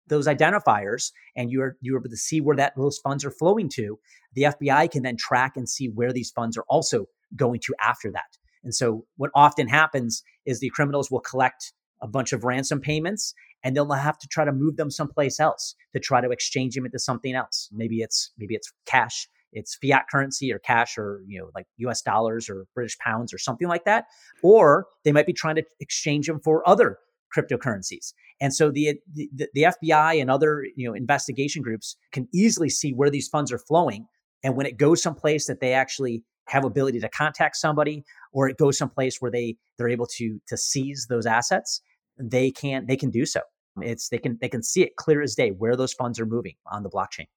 those 0.07 0.27
identifiers 0.27 1.11
and 1.35 1.51
you're 1.51 1.77
you're 1.81 1.99
able 1.99 2.09
to 2.09 2.17
see 2.17 2.41
where 2.41 2.55
that 2.55 2.73
those 2.75 2.97
funds 2.99 3.23
are 3.25 3.31
flowing 3.31 3.69
to, 3.69 3.99
the 4.33 4.43
FBI 4.43 4.91
can 4.91 5.03
then 5.03 5.17
track 5.17 5.53
and 5.55 5.67
see 5.67 5.87
where 5.87 6.11
these 6.11 6.31
funds 6.31 6.57
are 6.57 6.65
also 6.69 7.05
going 7.35 7.59
to 7.61 7.73
after 7.81 8.11
that. 8.11 8.37
And 8.63 8.75
so 8.75 9.05
what 9.17 9.31
often 9.33 9.67
happens 9.67 10.23
is 10.45 10.59
the 10.59 10.69
criminals 10.69 11.09
will 11.09 11.21
collect 11.21 11.73
a 12.01 12.07
bunch 12.07 12.33
of 12.33 12.43
ransom 12.43 12.81
payments 12.81 13.33
and 13.63 13.75
they'll 13.75 13.91
have 13.91 14.17
to 14.19 14.27
try 14.27 14.43
to 14.43 14.51
move 14.51 14.77
them 14.77 14.89
someplace 14.89 15.39
else 15.39 15.75
to 15.93 15.99
try 15.99 16.21
to 16.21 16.31
exchange 16.31 16.75
them 16.75 16.85
into 16.85 16.99
something 16.99 17.33
else. 17.33 17.69
Maybe 17.71 17.99
it's 17.99 18.31
maybe 18.37 18.55
it's 18.55 18.71
cash, 18.85 19.27
it's 19.53 19.77
fiat 19.81 20.05
currency 20.11 20.51
or 20.51 20.59
cash 20.59 20.97
or 20.97 21.21
you 21.27 21.39
know 21.39 21.49
like 21.55 21.67
US 21.77 22.01
dollars 22.01 22.49
or 22.49 22.65
British 22.73 22.97
pounds 22.99 23.33
or 23.33 23.37
something 23.37 23.67
like 23.67 23.85
that. 23.85 24.05
Or 24.41 24.87
they 25.03 25.11
might 25.11 25.27
be 25.27 25.33
trying 25.33 25.55
to 25.55 25.63
exchange 25.79 26.27
them 26.27 26.39
for 26.39 26.67
other 26.67 26.97
cryptocurrencies. 27.35 28.13
And 28.39 28.53
so 28.53 28.71
the, 28.71 28.99
the, 29.13 29.47
the 29.53 29.63
FBI 29.63 30.19
and 30.19 30.29
other 30.29 30.65
you 30.75 30.87
know 30.87 30.93
investigation 30.93 31.61
groups 31.61 31.95
can 32.11 32.27
easily 32.33 32.69
see 32.69 32.91
where 32.93 33.09
these 33.09 33.27
funds 33.27 33.51
are 33.51 33.59
flowing. 33.59 34.05
And 34.43 34.55
when 34.55 34.65
it 34.65 34.77
goes 34.77 35.01
someplace 35.01 35.45
that 35.47 35.59
they 35.59 35.73
actually 35.73 36.23
have 36.47 36.65
ability 36.65 36.99
to 36.99 37.09
contact 37.09 37.55
somebody, 37.55 38.03
or 38.33 38.49
it 38.49 38.57
goes 38.57 38.77
someplace 38.77 39.17
where 39.19 39.31
they 39.31 39.55
they're 39.77 39.89
able 39.89 40.07
to 40.17 40.39
to 40.47 40.57
seize 40.57 41.07
those 41.09 41.25
assets, 41.25 41.81
they 42.17 42.51
can 42.51 42.85
they 42.87 42.97
can 42.97 43.09
do 43.09 43.25
so. 43.25 43.41
It's 43.81 44.09
they 44.09 44.17
can 44.17 44.37
they 44.41 44.49
can 44.49 44.63
see 44.63 44.81
it 44.83 44.95
clear 44.97 45.21
as 45.21 45.35
day 45.35 45.49
where 45.51 45.75
those 45.75 45.93
funds 45.93 46.19
are 46.19 46.25
moving 46.25 46.55
on 46.71 46.83
the 46.83 46.89
blockchain. 46.89 47.27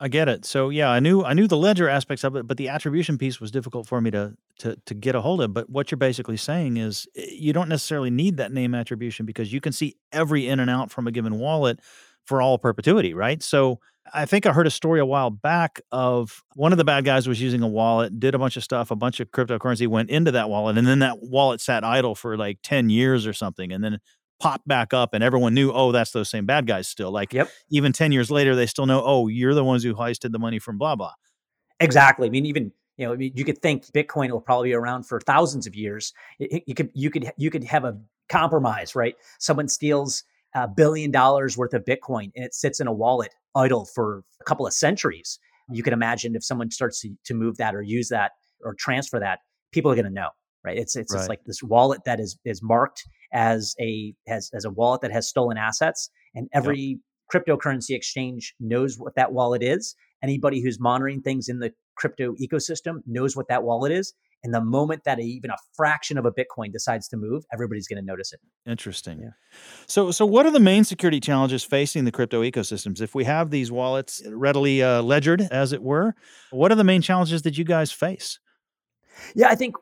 I 0.00 0.08
get 0.08 0.28
it. 0.28 0.44
So 0.44 0.68
yeah, 0.68 0.90
I 0.90 1.00
knew 1.00 1.24
I 1.24 1.32
knew 1.32 1.48
the 1.48 1.56
ledger 1.56 1.88
aspects 1.88 2.22
of 2.22 2.36
it, 2.36 2.46
but 2.46 2.56
the 2.56 2.68
attribution 2.68 3.18
piece 3.18 3.40
was 3.40 3.50
difficult 3.50 3.86
for 3.88 4.00
me 4.00 4.10
to 4.12 4.34
to 4.60 4.76
to 4.86 4.94
get 4.94 5.16
a 5.16 5.20
hold 5.20 5.40
of. 5.40 5.52
But 5.52 5.68
what 5.68 5.90
you're 5.90 5.98
basically 5.98 6.36
saying 6.36 6.76
is 6.76 7.08
eh, 7.16 7.26
you 7.30 7.52
don't 7.52 7.68
necessarily 7.68 8.10
need 8.10 8.36
that 8.36 8.52
name 8.52 8.74
attribution 8.74 9.26
because 9.26 9.52
you 9.52 9.60
can 9.60 9.72
see 9.72 9.96
every 10.12 10.46
in 10.46 10.60
and 10.60 10.70
out 10.70 10.92
from 10.92 11.08
a 11.08 11.10
given 11.10 11.38
wallet 11.38 11.80
for 12.24 12.40
all 12.40 12.58
perpetuity, 12.58 13.12
right? 13.12 13.42
So 13.42 13.80
I 14.14 14.24
think 14.24 14.46
I 14.46 14.52
heard 14.52 14.66
a 14.66 14.70
story 14.70 15.00
a 15.00 15.06
while 15.06 15.30
back 15.30 15.80
of 15.90 16.42
one 16.54 16.72
of 16.72 16.78
the 16.78 16.84
bad 16.84 17.04
guys 17.04 17.26
was 17.26 17.40
using 17.40 17.62
a 17.62 17.68
wallet, 17.68 18.20
did 18.20 18.34
a 18.34 18.38
bunch 18.38 18.56
of 18.56 18.62
stuff, 18.64 18.90
a 18.90 18.96
bunch 18.96 19.18
of 19.18 19.30
cryptocurrency 19.32 19.88
went 19.88 20.10
into 20.10 20.30
that 20.30 20.48
wallet, 20.48 20.78
and 20.78 20.86
then 20.86 21.00
that 21.00 21.22
wallet 21.22 21.60
sat 21.60 21.84
idle 21.84 22.14
for 22.14 22.36
like 22.36 22.58
10 22.62 22.88
years 22.88 23.26
or 23.26 23.32
something. 23.32 23.72
And 23.72 23.82
then 23.82 23.98
popped 24.40 24.66
back 24.66 24.94
up 24.94 25.14
and 25.14 25.22
everyone 25.22 25.54
knew, 25.54 25.72
oh, 25.72 25.92
that's 25.92 26.10
those 26.12 26.28
same 26.30 26.46
bad 26.46 26.66
guys 26.66 26.88
still. 26.88 27.10
Like 27.10 27.32
yep. 27.32 27.50
even 27.70 27.92
10 27.92 28.12
years 28.12 28.30
later, 28.30 28.54
they 28.54 28.66
still 28.66 28.86
know, 28.86 29.02
oh, 29.04 29.28
you're 29.28 29.54
the 29.54 29.64
ones 29.64 29.82
who 29.82 29.94
heisted 29.94 30.32
the 30.32 30.38
money 30.38 30.58
from 30.58 30.78
blah, 30.78 30.96
blah. 30.96 31.12
Exactly. 31.80 32.26
I 32.26 32.30
mean, 32.30 32.46
even, 32.46 32.72
you 32.96 33.06
know, 33.06 33.12
you 33.14 33.44
could 33.44 33.60
think 33.62 33.86
Bitcoin 33.86 34.30
will 34.30 34.40
probably 34.40 34.70
be 34.70 34.74
around 34.74 35.04
for 35.04 35.20
thousands 35.20 35.66
of 35.66 35.74
years. 35.74 36.12
You 36.38 36.74
could, 36.74 36.90
you 36.94 37.10
could, 37.10 37.32
you 37.36 37.50
could 37.50 37.64
have 37.64 37.84
a 37.84 37.98
compromise, 38.28 38.94
right? 38.94 39.14
Someone 39.38 39.68
steals 39.68 40.24
a 40.54 40.66
billion 40.66 41.10
dollars 41.10 41.56
worth 41.56 41.74
of 41.74 41.84
Bitcoin 41.84 42.32
and 42.34 42.44
it 42.44 42.54
sits 42.54 42.80
in 42.80 42.86
a 42.86 42.92
wallet 42.92 43.34
idle 43.54 43.86
for 43.94 44.24
a 44.40 44.44
couple 44.44 44.66
of 44.66 44.72
centuries. 44.72 45.38
You 45.70 45.82
can 45.82 45.92
imagine 45.92 46.34
if 46.34 46.44
someone 46.44 46.70
starts 46.70 47.00
to, 47.02 47.10
to 47.24 47.34
move 47.34 47.58
that 47.58 47.74
or 47.74 47.82
use 47.82 48.08
that 48.08 48.32
or 48.64 48.74
transfer 48.74 49.20
that, 49.20 49.40
people 49.72 49.92
are 49.92 49.94
going 49.94 50.06
to 50.06 50.10
know 50.10 50.30
right? 50.64 50.78
It's 50.78 50.96
it's, 50.96 51.12
right. 51.12 51.20
it's 51.20 51.28
like 51.28 51.44
this 51.44 51.62
wallet 51.62 52.04
that 52.04 52.20
is 52.20 52.38
is 52.44 52.62
marked 52.62 53.04
as 53.32 53.74
a 53.80 54.14
as 54.26 54.50
as 54.54 54.64
a 54.64 54.70
wallet 54.70 55.00
that 55.02 55.12
has 55.12 55.28
stolen 55.28 55.56
assets, 55.56 56.10
and 56.34 56.48
every 56.52 57.00
yep. 57.32 57.44
cryptocurrency 57.46 57.90
exchange 57.90 58.54
knows 58.60 58.98
what 58.98 59.14
that 59.16 59.32
wallet 59.32 59.62
is. 59.62 59.94
Anybody 60.22 60.60
who's 60.60 60.80
monitoring 60.80 61.22
things 61.22 61.48
in 61.48 61.60
the 61.60 61.72
crypto 61.96 62.34
ecosystem 62.34 63.00
knows 63.06 63.36
what 63.36 63.48
that 63.48 63.62
wallet 63.62 63.92
is. 63.92 64.14
And 64.44 64.54
the 64.54 64.60
moment 64.60 65.02
that 65.04 65.18
even 65.18 65.50
a 65.50 65.56
fraction 65.74 66.16
of 66.16 66.24
a 66.24 66.30
Bitcoin 66.30 66.72
decides 66.72 67.08
to 67.08 67.16
move, 67.16 67.44
everybody's 67.52 67.88
going 67.88 68.00
to 68.00 68.06
notice 68.06 68.32
it. 68.32 68.40
Interesting. 68.70 69.20
Yeah. 69.20 69.30
So, 69.86 70.12
so 70.12 70.24
what 70.24 70.46
are 70.46 70.52
the 70.52 70.60
main 70.60 70.84
security 70.84 71.18
challenges 71.18 71.64
facing 71.64 72.04
the 72.04 72.12
crypto 72.12 72.42
ecosystems? 72.42 73.00
If 73.00 73.16
we 73.16 73.24
have 73.24 73.50
these 73.50 73.72
wallets 73.72 74.22
readily 74.28 74.80
uh, 74.80 75.02
ledgered, 75.02 75.42
as 75.50 75.72
it 75.72 75.82
were, 75.82 76.14
what 76.50 76.70
are 76.70 76.76
the 76.76 76.84
main 76.84 77.02
challenges 77.02 77.42
that 77.42 77.58
you 77.58 77.64
guys 77.64 77.90
face? 77.90 78.38
Yeah, 79.34 79.48
I 79.48 79.56
think 79.56 79.74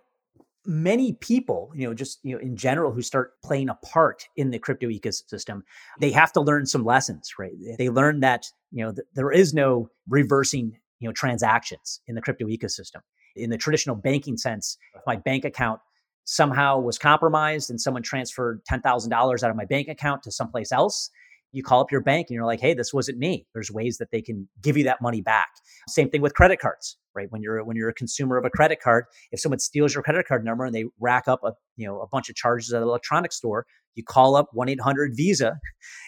many 0.66 1.14
people, 1.14 1.70
you 1.74 1.86
know, 1.86 1.94
just 1.94 2.18
you 2.22 2.34
know, 2.34 2.40
in 2.40 2.56
general, 2.56 2.92
who 2.92 3.02
start 3.02 3.32
playing 3.42 3.68
a 3.68 3.74
part 3.74 4.26
in 4.36 4.50
the 4.50 4.58
crypto 4.58 4.88
ecosystem, 4.88 5.62
they 6.00 6.10
have 6.10 6.32
to 6.32 6.40
learn 6.40 6.66
some 6.66 6.84
lessons, 6.84 7.32
right? 7.38 7.52
They 7.78 7.88
learn 7.88 8.20
that 8.20 8.46
you 8.72 8.84
know 8.84 8.92
th- 8.92 9.06
there 9.14 9.30
is 9.30 9.54
no 9.54 9.88
reversing, 10.08 10.76
you 11.00 11.08
know, 11.08 11.12
transactions 11.12 12.00
in 12.06 12.14
the 12.14 12.22
crypto 12.22 12.46
ecosystem. 12.46 13.00
In 13.36 13.50
the 13.50 13.58
traditional 13.58 13.96
banking 13.96 14.36
sense, 14.36 14.78
if 14.94 15.02
my 15.06 15.16
bank 15.16 15.44
account 15.44 15.80
somehow 16.24 16.80
was 16.80 16.98
compromised 16.98 17.70
and 17.70 17.80
someone 17.80 18.02
transferred 18.02 18.64
ten 18.64 18.80
thousand 18.80 19.10
dollars 19.10 19.42
out 19.42 19.50
of 19.50 19.56
my 19.56 19.66
bank 19.66 19.88
account 19.88 20.22
to 20.24 20.32
someplace 20.32 20.72
else, 20.72 21.10
you 21.52 21.62
call 21.62 21.80
up 21.80 21.90
your 21.90 22.00
bank 22.00 22.26
and 22.28 22.34
you're 22.34 22.44
like, 22.44 22.60
hey, 22.60 22.74
this 22.74 22.92
wasn't 22.92 23.18
me. 23.18 23.46
There's 23.54 23.70
ways 23.70 23.98
that 23.98 24.10
they 24.10 24.20
can 24.20 24.48
give 24.62 24.76
you 24.76 24.84
that 24.84 25.00
money 25.00 25.20
back. 25.20 25.48
Same 25.88 26.10
thing 26.10 26.20
with 26.20 26.34
credit 26.34 26.58
cards, 26.58 26.98
right? 27.14 27.28
When 27.30 27.42
you're 27.42 27.62
when 27.64 27.76
you're 27.76 27.88
a 27.88 27.94
consumer 27.94 28.36
of 28.36 28.44
a 28.44 28.50
credit 28.50 28.80
card, 28.80 29.04
if 29.32 29.40
someone 29.40 29.58
steals 29.58 29.94
your 29.94 30.02
credit 30.02 30.26
card 30.26 30.44
number 30.44 30.64
and 30.64 30.74
they 30.74 30.84
rack 31.00 31.28
up 31.28 31.40
a 31.44 31.52
you 31.76 31.86
know 31.86 32.00
a 32.00 32.08
bunch 32.08 32.28
of 32.28 32.36
charges 32.36 32.72
at 32.72 32.82
an 32.82 32.88
electronics 32.88 33.36
store, 33.36 33.66
you 33.94 34.04
call 34.04 34.36
up 34.36 34.48
1-800 34.54 35.10
Visa 35.14 35.58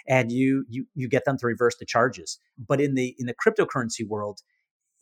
and 0.06 0.30
you 0.30 0.64
you 0.68 0.86
you 0.94 1.08
get 1.08 1.24
them 1.24 1.38
to 1.38 1.46
reverse 1.46 1.76
the 1.78 1.86
charges. 1.86 2.38
But 2.58 2.80
in 2.80 2.94
the 2.94 3.14
in 3.18 3.26
the 3.26 3.34
cryptocurrency 3.34 4.06
world, 4.06 4.40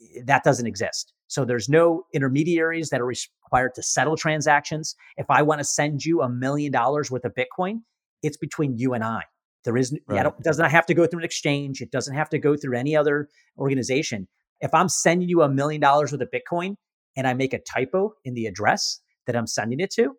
eh, 0.00 0.22
that 0.26 0.44
doesn't 0.44 0.66
exist. 0.66 1.12
So 1.28 1.44
there's 1.44 1.68
no 1.68 2.04
intermediaries 2.14 2.90
that 2.90 3.00
are 3.00 3.06
required 3.06 3.74
to 3.74 3.82
settle 3.82 4.16
transactions. 4.16 4.94
If 5.16 5.26
I 5.28 5.42
want 5.42 5.58
to 5.58 5.64
send 5.64 6.04
you 6.04 6.22
a 6.22 6.28
million 6.28 6.70
dollars 6.70 7.10
worth 7.10 7.24
of 7.24 7.34
Bitcoin, 7.34 7.80
it's 8.22 8.36
between 8.36 8.78
you 8.78 8.94
and 8.94 9.02
I. 9.02 9.22
There 9.66 9.76
is 9.76 9.94
right. 10.06 10.24
it 10.24 10.32
doesn't 10.42 10.70
have 10.70 10.86
to 10.86 10.94
go 10.94 11.06
through 11.06 11.20
an 11.20 11.24
exchange. 11.24 11.82
It 11.82 11.90
doesn't 11.90 12.14
have 12.14 12.30
to 12.30 12.38
go 12.38 12.56
through 12.56 12.78
any 12.78 12.96
other 12.96 13.28
organization. 13.58 14.28
If 14.60 14.72
I'm 14.72 14.88
sending 14.88 15.28
you 15.28 15.42
a 15.42 15.48
million 15.48 15.80
dollars 15.80 16.12
worth 16.12 16.22
of 16.22 16.30
Bitcoin 16.30 16.76
and 17.16 17.26
I 17.26 17.34
make 17.34 17.52
a 17.52 17.58
typo 17.58 18.14
in 18.24 18.34
the 18.34 18.46
address 18.46 19.00
that 19.26 19.36
I'm 19.36 19.46
sending 19.46 19.80
it 19.80 19.90
to, 19.94 20.16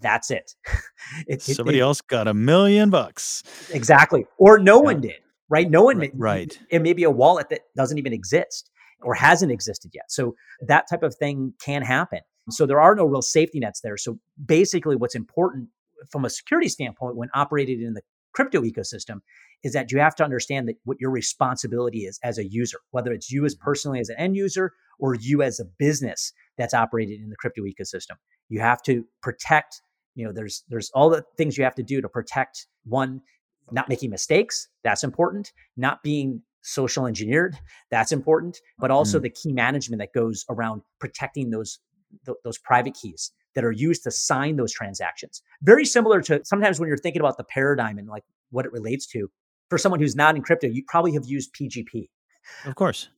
that's 0.00 0.30
it. 0.30 0.52
it 1.26 1.40
Somebody 1.40 1.78
it, 1.78 1.82
else 1.82 2.00
got 2.00 2.28
a 2.28 2.34
million 2.34 2.90
bucks. 2.90 3.42
Exactly. 3.72 4.26
Or 4.36 4.58
no 4.58 4.78
yeah. 4.78 4.82
one 4.82 5.00
did, 5.00 5.20
right? 5.48 5.70
No 5.70 5.84
one, 5.84 5.98
right. 5.98 6.12
right. 6.14 6.58
It 6.70 6.82
may 6.82 6.92
be 6.92 7.04
a 7.04 7.10
wallet 7.10 7.48
that 7.50 7.60
doesn't 7.76 7.96
even 7.96 8.12
exist 8.12 8.70
or 9.00 9.14
hasn't 9.14 9.52
existed 9.52 9.92
yet. 9.94 10.10
So 10.10 10.34
that 10.60 10.86
type 10.90 11.02
of 11.02 11.14
thing 11.14 11.54
can 11.64 11.82
happen. 11.82 12.20
So 12.50 12.66
there 12.66 12.80
are 12.80 12.94
no 12.94 13.04
real 13.04 13.22
safety 13.22 13.58
nets 13.58 13.80
there. 13.80 13.96
So 13.96 14.18
basically, 14.44 14.96
what's 14.96 15.14
important 15.14 15.68
from 16.10 16.24
a 16.24 16.30
security 16.30 16.68
standpoint 16.68 17.16
when 17.16 17.28
operated 17.34 17.80
in 17.80 17.94
the 17.94 18.02
crypto 18.36 18.60
ecosystem 18.60 19.20
is 19.64 19.72
that 19.72 19.90
you 19.90 19.98
have 19.98 20.14
to 20.14 20.22
understand 20.22 20.68
that 20.68 20.76
what 20.84 21.00
your 21.00 21.10
responsibility 21.10 22.00
is 22.00 22.20
as 22.22 22.36
a 22.36 22.46
user, 22.46 22.78
whether 22.90 23.12
it's 23.12 23.32
you 23.32 23.46
as 23.46 23.54
mm-hmm. 23.54 23.64
personally 23.64 23.98
as 23.98 24.10
an 24.10 24.16
end 24.18 24.36
user 24.36 24.72
or 24.98 25.14
you 25.14 25.42
as 25.42 25.58
a 25.58 25.64
business 25.78 26.32
that's 26.58 26.74
operated 26.74 27.18
in 27.18 27.30
the 27.30 27.36
crypto 27.36 27.62
ecosystem. 27.62 28.16
You 28.50 28.60
have 28.60 28.82
to 28.82 29.06
protect, 29.22 29.80
you 30.14 30.24
know, 30.26 30.32
there's 30.32 30.64
there's 30.68 30.90
all 30.94 31.08
the 31.08 31.24
things 31.38 31.56
you 31.56 31.64
have 31.64 31.74
to 31.76 31.82
do 31.82 32.02
to 32.02 32.08
protect 32.10 32.66
one, 32.84 33.22
not 33.72 33.88
making 33.88 34.10
mistakes, 34.10 34.68
that's 34.84 35.02
important, 35.02 35.52
not 35.78 36.02
being 36.02 36.42
social 36.60 37.06
engineered, 37.06 37.56
that's 37.90 38.12
important, 38.12 38.58
but 38.78 38.90
also 38.90 39.18
mm. 39.18 39.22
the 39.22 39.30
key 39.30 39.52
management 39.52 40.00
that 40.00 40.12
goes 40.12 40.44
around 40.50 40.82
protecting 41.00 41.50
those 41.50 41.78
th- 42.26 42.38
those 42.44 42.58
private 42.58 42.94
keys 42.94 43.32
that 43.56 43.64
are 43.64 43.72
used 43.72 44.04
to 44.04 44.12
sign 44.12 44.54
those 44.54 44.72
transactions. 44.72 45.42
Very 45.62 45.84
similar 45.84 46.20
to 46.22 46.44
sometimes 46.44 46.78
when 46.78 46.88
you're 46.88 46.98
thinking 46.98 47.20
about 47.20 47.38
the 47.38 47.44
paradigm 47.44 47.98
and 47.98 48.06
like 48.06 48.22
what 48.50 48.64
it 48.64 48.72
relates 48.72 49.06
to. 49.08 49.28
For 49.68 49.78
someone 49.78 49.98
who's 49.98 50.14
not 50.14 50.36
in 50.36 50.42
crypto, 50.42 50.68
you 50.68 50.84
probably 50.86 51.12
have 51.14 51.24
used 51.26 51.52
PGP. 51.52 52.08
Of 52.64 52.76
course. 52.76 53.08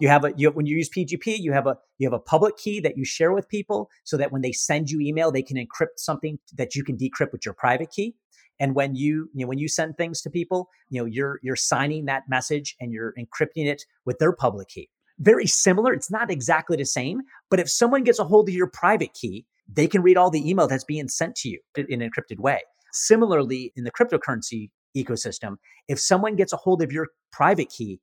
You 0.00 0.08
have 0.08 0.24
a 0.24 0.32
you 0.36 0.46
have, 0.46 0.54
when 0.54 0.64
you 0.64 0.76
use 0.76 0.88
PGP, 0.88 1.38
you 1.40 1.52
have 1.52 1.66
a 1.66 1.76
you 1.98 2.06
have 2.06 2.14
a 2.14 2.20
public 2.20 2.56
key 2.56 2.80
that 2.80 2.96
you 2.96 3.04
share 3.04 3.32
with 3.32 3.48
people 3.48 3.90
so 4.04 4.16
that 4.16 4.32
when 4.32 4.40
they 4.40 4.52
send 4.52 4.88
you 4.88 5.00
email, 5.00 5.30
they 5.30 5.42
can 5.42 5.56
encrypt 5.56 5.98
something 5.98 6.38
that 6.54 6.74
you 6.74 6.84
can 6.84 6.96
decrypt 6.96 7.32
with 7.32 7.44
your 7.44 7.52
private 7.52 7.90
key. 7.90 8.14
And 8.60 8.74
when 8.74 8.94
you, 8.94 9.28
you 9.34 9.44
know, 9.44 9.48
when 9.48 9.58
you 9.58 9.68
send 9.68 9.96
things 9.96 10.22
to 10.22 10.30
people, 10.30 10.68
you 10.88 11.00
know, 11.00 11.04
you're 11.04 11.40
you're 11.42 11.56
signing 11.56 12.06
that 12.06 12.28
message 12.28 12.76
and 12.80 12.92
you're 12.92 13.12
encrypting 13.18 13.66
it 13.66 13.84
with 14.04 14.18
their 14.18 14.32
public 14.32 14.68
key. 14.68 14.88
Very 15.18 15.46
similar. 15.46 15.92
It's 15.92 16.10
not 16.10 16.30
exactly 16.30 16.76
the 16.76 16.84
same, 16.84 17.22
but 17.50 17.58
if 17.58 17.68
someone 17.68 18.04
gets 18.04 18.20
a 18.20 18.24
hold 18.24 18.48
of 18.48 18.54
your 18.54 18.68
private 18.68 19.14
key, 19.14 19.46
they 19.68 19.86
can 19.86 20.02
read 20.02 20.16
all 20.16 20.30
the 20.30 20.48
email 20.48 20.66
that's 20.66 20.84
being 20.84 21.08
sent 21.08 21.36
to 21.36 21.48
you 21.48 21.60
in 21.76 22.02
an 22.02 22.10
encrypted 22.10 22.38
way. 22.38 22.60
Similarly, 22.92 23.72
in 23.76 23.84
the 23.84 23.90
cryptocurrency 23.90 24.70
ecosystem, 24.96 25.56
if 25.88 26.00
someone 26.00 26.36
gets 26.36 26.52
a 26.52 26.56
hold 26.56 26.82
of 26.82 26.90
your 26.90 27.08
private 27.30 27.68
key, 27.68 28.00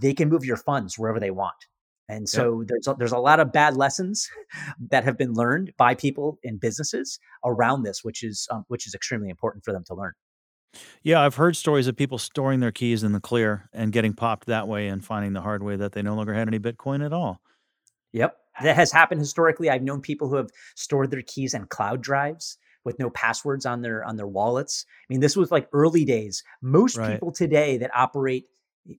they 0.00 0.12
can 0.12 0.28
move 0.28 0.44
your 0.44 0.56
funds 0.56 0.98
wherever 0.98 1.20
they 1.20 1.30
want. 1.30 1.54
And 2.10 2.28
so 2.28 2.60
yep. 2.60 2.68
there's 2.68 2.88
a, 2.88 2.94
there's 2.98 3.12
a 3.12 3.18
lot 3.18 3.38
of 3.38 3.52
bad 3.52 3.76
lessons 3.76 4.28
that 4.90 5.04
have 5.04 5.18
been 5.18 5.34
learned 5.34 5.72
by 5.76 5.94
people 5.94 6.38
in 6.42 6.56
businesses 6.56 7.18
around 7.44 7.82
this, 7.82 8.02
which 8.02 8.24
is 8.24 8.48
um, 8.50 8.64
which 8.68 8.86
is 8.86 8.94
extremely 8.94 9.28
important 9.28 9.64
for 9.64 9.72
them 9.72 9.84
to 9.84 9.94
learn. 9.94 10.12
Yeah, 11.02 11.20
I've 11.20 11.36
heard 11.36 11.56
stories 11.56 11.86
of 11.86 11.96
people 11.96 12.18
storing 12.18 12.60
their 12.60 12.72
keys 12.72 13.02
in 13.02 13.12
the 13.12 13.20
clear 13.20 13.68
and 13.72 13.92
getting 13.92 14.14
popped 14.14 14.46
that 14.46 14.68
way 14.68 14.88
and 14.88 15.04
finding 15.04 15.32
the 15.32 15.40
hard 15.40 15.62
way 15.62 15.76
that 15.76 15.92
they 15.92 16.02
no 16.02 16.14
longer 16.14 16.34
had 16.34 16.48
any 16.48 16.58
Bitcoin 16.58 17.04
at 17.04 17.12
all. 17.12 17.40
Yep 18.12 18.37
that 18.62 18.76
has 18.76 18.92
happened 18.92 19.20
historically. 19.20 19.70
I've 19.70 19.82
known 19.82 20.00
people 20.00 20.28
who 20.28 20.36
have 20.36 20.50
stored 20.76 21.10
their 21.10 21.22
keys 21.22 21.54
in 21.54 21.66
cloud 21.66 22.02
drives 22.02 22.58
with 22.84 22.98
no 22.98 23.10
passwords 23.10 23.66
on 23.66 23.82
their 23.82 24.04
on 24.04 24.16
their 24.16 24.26
wallets. 24.26 24.84
I 24.88 25.06
mean, 25.12 25.20
this 25.20 25.36
was 25.36 25.50
like 25.50 25.68
early 25.72 26.04
days. 26.04 26.42
Most 26.62 26.96
right. 26.96 27.12
people 27.12 27.32
today 27.32 27.76
that 27.78 27.90
operate 27.94 28.44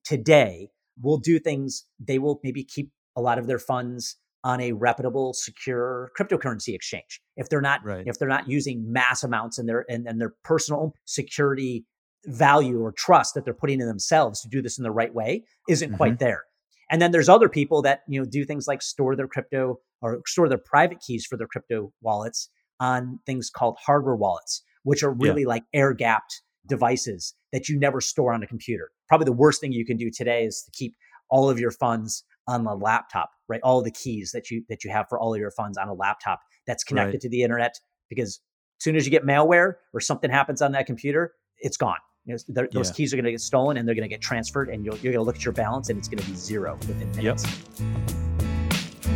today 0.03 0.69
will 1.01 1.17
do 1.17 1.39
things. 1.39 1.85
They 1.99 2.19
will 2.19 2.39
maybe 2.43 2.63
keep 2.63 2.91
a 3.15 3.21
lot 3.21 3.39
of 3.39 3.47
their 3.47 3.59
funds 3.59 4.15
on 4.43 4.61
a 4.61 4.71
reputable, 4.71 5.33
secure 5.33 6.11
cryptocurrency 6.17 6.73
exchange. 6.73 7.21
If 7.35 7.49
they're 7.49 7.61
not 7.61 7.83
right. 7.83 8.05
if 8.05 8.19
they're 8.19 8.27
not 8.27 8.47
using 8.47 8.91
mass 8.91 9.23
amounts 9.23 9.57
in 9.57 9.65
their 9.65 9.85
and, 9.89 10.07
and 10.07 10.19
their 10.19 10.33
personal 10.43 10.93
security 11.05 11.85
value 12.25 12.81
or 12.81 12.91
trust 12.91 13.33
that 13.33 13.45
they're 13.45 13.53
putting 13.53 13.79
in 13.79 13.87
themselves 13.87 14.41
to 14.41 14.49
do 14.49 14.61
this 14.61 14.77
in 14.77 14.83
the 14.83 14.91
right 14.91 15.13
way 15.13 15.45
isn't 15.67 15.89
mm-hmm. 15.89 15.97
quite 15.97 16.19
there. 16.19 16.43
And 16.89 17.01
then 17.01 17.11
there's 17.11 17.29
other 17.29 17.49
people 17.49 17.81
that, 17.83 18.01
you 18.07 18.19
know, 18.19 18.25
do 18.25 18.45
things 18.45 18.67
like 18.67 18.81
store 18.81 19.15
their 19.15 19.27
crypto 19.27 19.79
or 20.01 20.21
store 20.25 20.49
their 20.49 20.57
private 20.57 20.99
keys 20.99 21.25
for 21.25 21.37
their 21.37 21.47
crypto 21.47 21.91
wallets 22.01 22.49
on 22.79 23.19
things 23.25 23.49
called 23.49 23.77
hardware 23.85 24.15
wallets, 24.15 24.63
which 24.83 25.03
are 25.03 25.13
really 25.13 25.41
yeah. 25.41 25.47
like 25.47 25.63
air 25.73 25.93
gapped 25.93 26.41
devices 26.67 27.35
that 27.51 27.67
you 27.67 27.77
never 27.77 28.01
store 28.01 28.33
on 28.33 28.43
a 28.43 28.47
computer. 28.47 28.91
Probably 29.07 29.25
the 29.25 29.33
worst 29.33 29.61
thing 29.61 29.71
you 29.71 29.85
can 29.85 29.97
do 29.97 30.09
today 30.09 30.45
is 30.45 30.63
to 30.65 30.71
keep 30.71 30.95
all 31.29 31.49
of 31.49 31.59
your 31.59 31.71
funds 31.71 32.23
on 32.47 32.63
the 32.63 32.75
laptop, 32.75 33.31
right? 33.47 33.61
All 33.63 33.81
the 33.81 33.91
keys 33.91 34.31
that 34.33 34.49
you 34.49 34.63
that 34.69 34.83
you 34.83 34.91
have 34.91 35.05
for 35.09 35.19
all 35.19 35.33
of 35.33 35.39
your 35.39 35.51
funds 35.51 35.77
on 35.77 35.87
a 35.87 35.93
laptop 35.93 36.41
that's 36.65 36.83
connected 36.83 37.15
right. 37.15 37.21
to 37.21 37.29
the 37.29 37.43
internet 37.43 37.75
because 38.09 38.39
as 38.79 38.83
soon 38.83 38.95
as 38.95 39.05
you 39.05 39.11
get 39.11 39.25
malware 39.25 39.73
or 39.93 39.99
something 39.99 40.31
happens 40.31 40.61
on 40.61 40.71
that 40.71 40.85
computer, 40.85 41.33
it's 41.57 41.77
gone. 41.77 41.97
You 42.29 42.35
know, 42.53 42.67
those 42.71 42.89
yeah. 42.89 42.93
keys 42.93 43.11
are 43.11 43.17
going 43.17 43.25
to 43.25 43.31
get 43.31 43.41
stolen 43.41 43.77
and 43.77 43.87
they're 43.87 43.95
going 43.95 44.07
to 44.07 44.09
get 44.09 44.21
transferred, 44.21 44.69
and 44.69 44.85
you're 44.85 44.95
going 44.95 45.13
to 45.13 45.21
look 45.21 45.37
at 45.37 45.43
your 45.43 45.51
balance 45.51 45.89
and 45.89 45.97
it's 45.97 46.07
going 46.07 46.19
to 46.19 46.29
be 46.29 46.35
zero 46.35 46.75
within 46.87 47.11
minutes. 47.15 47.45
Yep. 47.79 47.89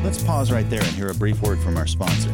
Let's 0.03 0.23
pause 0.23 0.51
right 0.51 0.67
there 0.69 0.81
and 0.81 0.91
hear 0.91 1.09
a 1.09 1.13
brief 1.13 1.41
word 1.43 1.59
from 1.59 1.77
our 1.77 1.85
sponsor. 1.85 2.29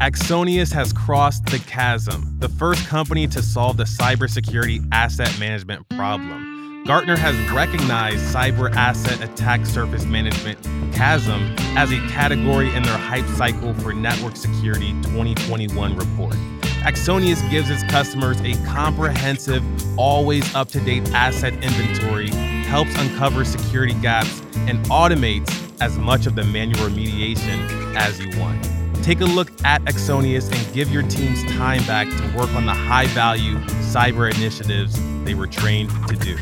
Axonius 0.00 0.72
has 0.72 0.94
crossed 0.94 1.44
the 1.44 1.58
CAASM, 1.58 2.40
the 2.40 2.48
first 2.48 2.86
company 2.86 3.26
to 3.26 3.42
solve 3.42 3.76
the 3.76 3.84
cybersecurity 3.84 4.88
asset 4.90 5.38
management 5.38 5.86
problem. 5.90 6.84
Gartner 6.86 7.18
has 7.18 7.36
recognized 7.50 8.34
cyber 8.34 8.72
asset 8.74 9.22
attack 9.22 9.66
surface 9.66 10.06
management 10.06 10.58
chasm 10.94 11.54
as 11.76 11.92
a 11.92 11.98
category 12.08 12.74
in 12.74 12.82
their 12.82 12.96
hype 12.96 13.26
cycle 13.36 13.74
for 13.74 13.92
network 13.92 14.36
security 14.36 14.92
2021 15.02 15.94
report. 15.94 16.36
Axonius 16.80 17.48
gives 17.50 17.68
its 17.68 17.82
customers 17.84 18.40
a 18.40 18.54
comprehensive, 18.64 19.62
always 19.98 20.54
up 20.54 20.68
to 20.68 20.80
date 20.80 21.06
asset 21.12 21.52
inventory, 21.62 22.30
helps 22.64 22.94
uncover 22.98 23.44
security 23.44 23.92
gaps, 24.00 24.40
and 24.66 24.82
automates 24.86 25.50
as 25.82 25.98
much 25.98 26.26
of 26.26 26.36
the 26.36 26.44
manual 26.44 26.88
remediation 26.88 27.94
as 27.96 28.18
you 28.18 28.30
want. 28.40 28.64
Take 29.04 29.20
a 29.20 29.26
look 29.26 29.50
at 29.62 29.82
Axonius 29.82 30.50
and 30.50 30.74
give 30.74 30.90
your 30.90 31.02
teams 31.02 31.44
time 31.52 31.84
back 31.86 32.08
to 32.08 32.36
work 32.36 32.50
on 32.54 32.64
the 32.64 32.72
high 32.72 33.06
value 33.08 33.56
cyber 33.92 34.34
initiatives 34.34 34.98
they 35.24 35.34
were 35.34 35.46
trained 35.46 35.90
to 36.08 36.16
do. 36.16 36.38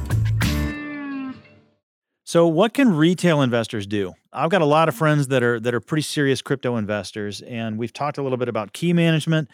So, 2.24 2.46
what 2.46 2.74
can 2.74 2.94
retail 2.94 3.42
investors 3.42 3.86
do? 3.86 4.12
I've 4.32 4.50
got 4.50 4.62
a 4.62 4.66
lot 4.66 4.88
of 4.88 4.94
friends 4.94 5.28
that 5.28 5.42
are 5.42 5.58
that 5.58 5.74
are 5.74 5.80
pretty 5.80 6.02
serious 6.02 6.42
crypto 6.42 6.76
investors, 6.76 7.40
and 7.40 7.78
we've 7.78 7.92
talked 7.92 8.18
a 8.18 8.22
little 8.22 8.38
bit 8.38 8.48
about 8.48 8.72
key 8.72 8.92
management. 8.92 9.48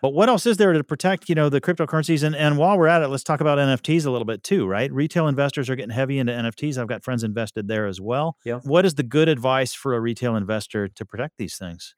But 0.00 0.10
what 0.10 0.28
else 0.28 0.46
is 0.46 0.56
there 0.56 0.72
to 0.72 0.84
protect, 0.84 1.28
you 1.28 1.34
know, 1.34 1.48
the 1.48 1.60
cryptocurrencies? 1.60 2.22
And 2.22 2.36
and 2.36 2.56
while 2.56 2.78
we're 2.78 2.86
at 2.86 3.02
it, 3.02 3.08
let's 3.08 3.24
talk 3.24 3.40
about 3.40 3.58
NFTs 3.58 4.06
a 4.06 4.10
little 4.10 4.26
bit 4.26 4.42
too, 4.42 4.66
right? 4.66 4.92
Retail 4.92 5.26
investors 5.26 5.68
are 5.68 5.76
getting 5.76 5.94
heavy 5.94 6.18
into 6.18 6.32
NFTs. 6.32 6.78
I've 6.78 6.86
got 6.86 7.02
friends 7.02 7.24
invested 7.24 7.68
there 7.68 7.86
as 7.86 8.00
well. 8.00 8.36
Yeah. 8.44 8.60
What 8.62 8.84
is 8.84 8.94
the 8.94 9.02
good 9.02 9.28
advice 9.28 9.74
for 9.74 9.94
a 9.94 10.00
retail 10.00 10.36
investor 10.36 10.88
to 10.88 11.04
protect 11.04 11.38
these 11.38 11.56
things? 11.56 11.94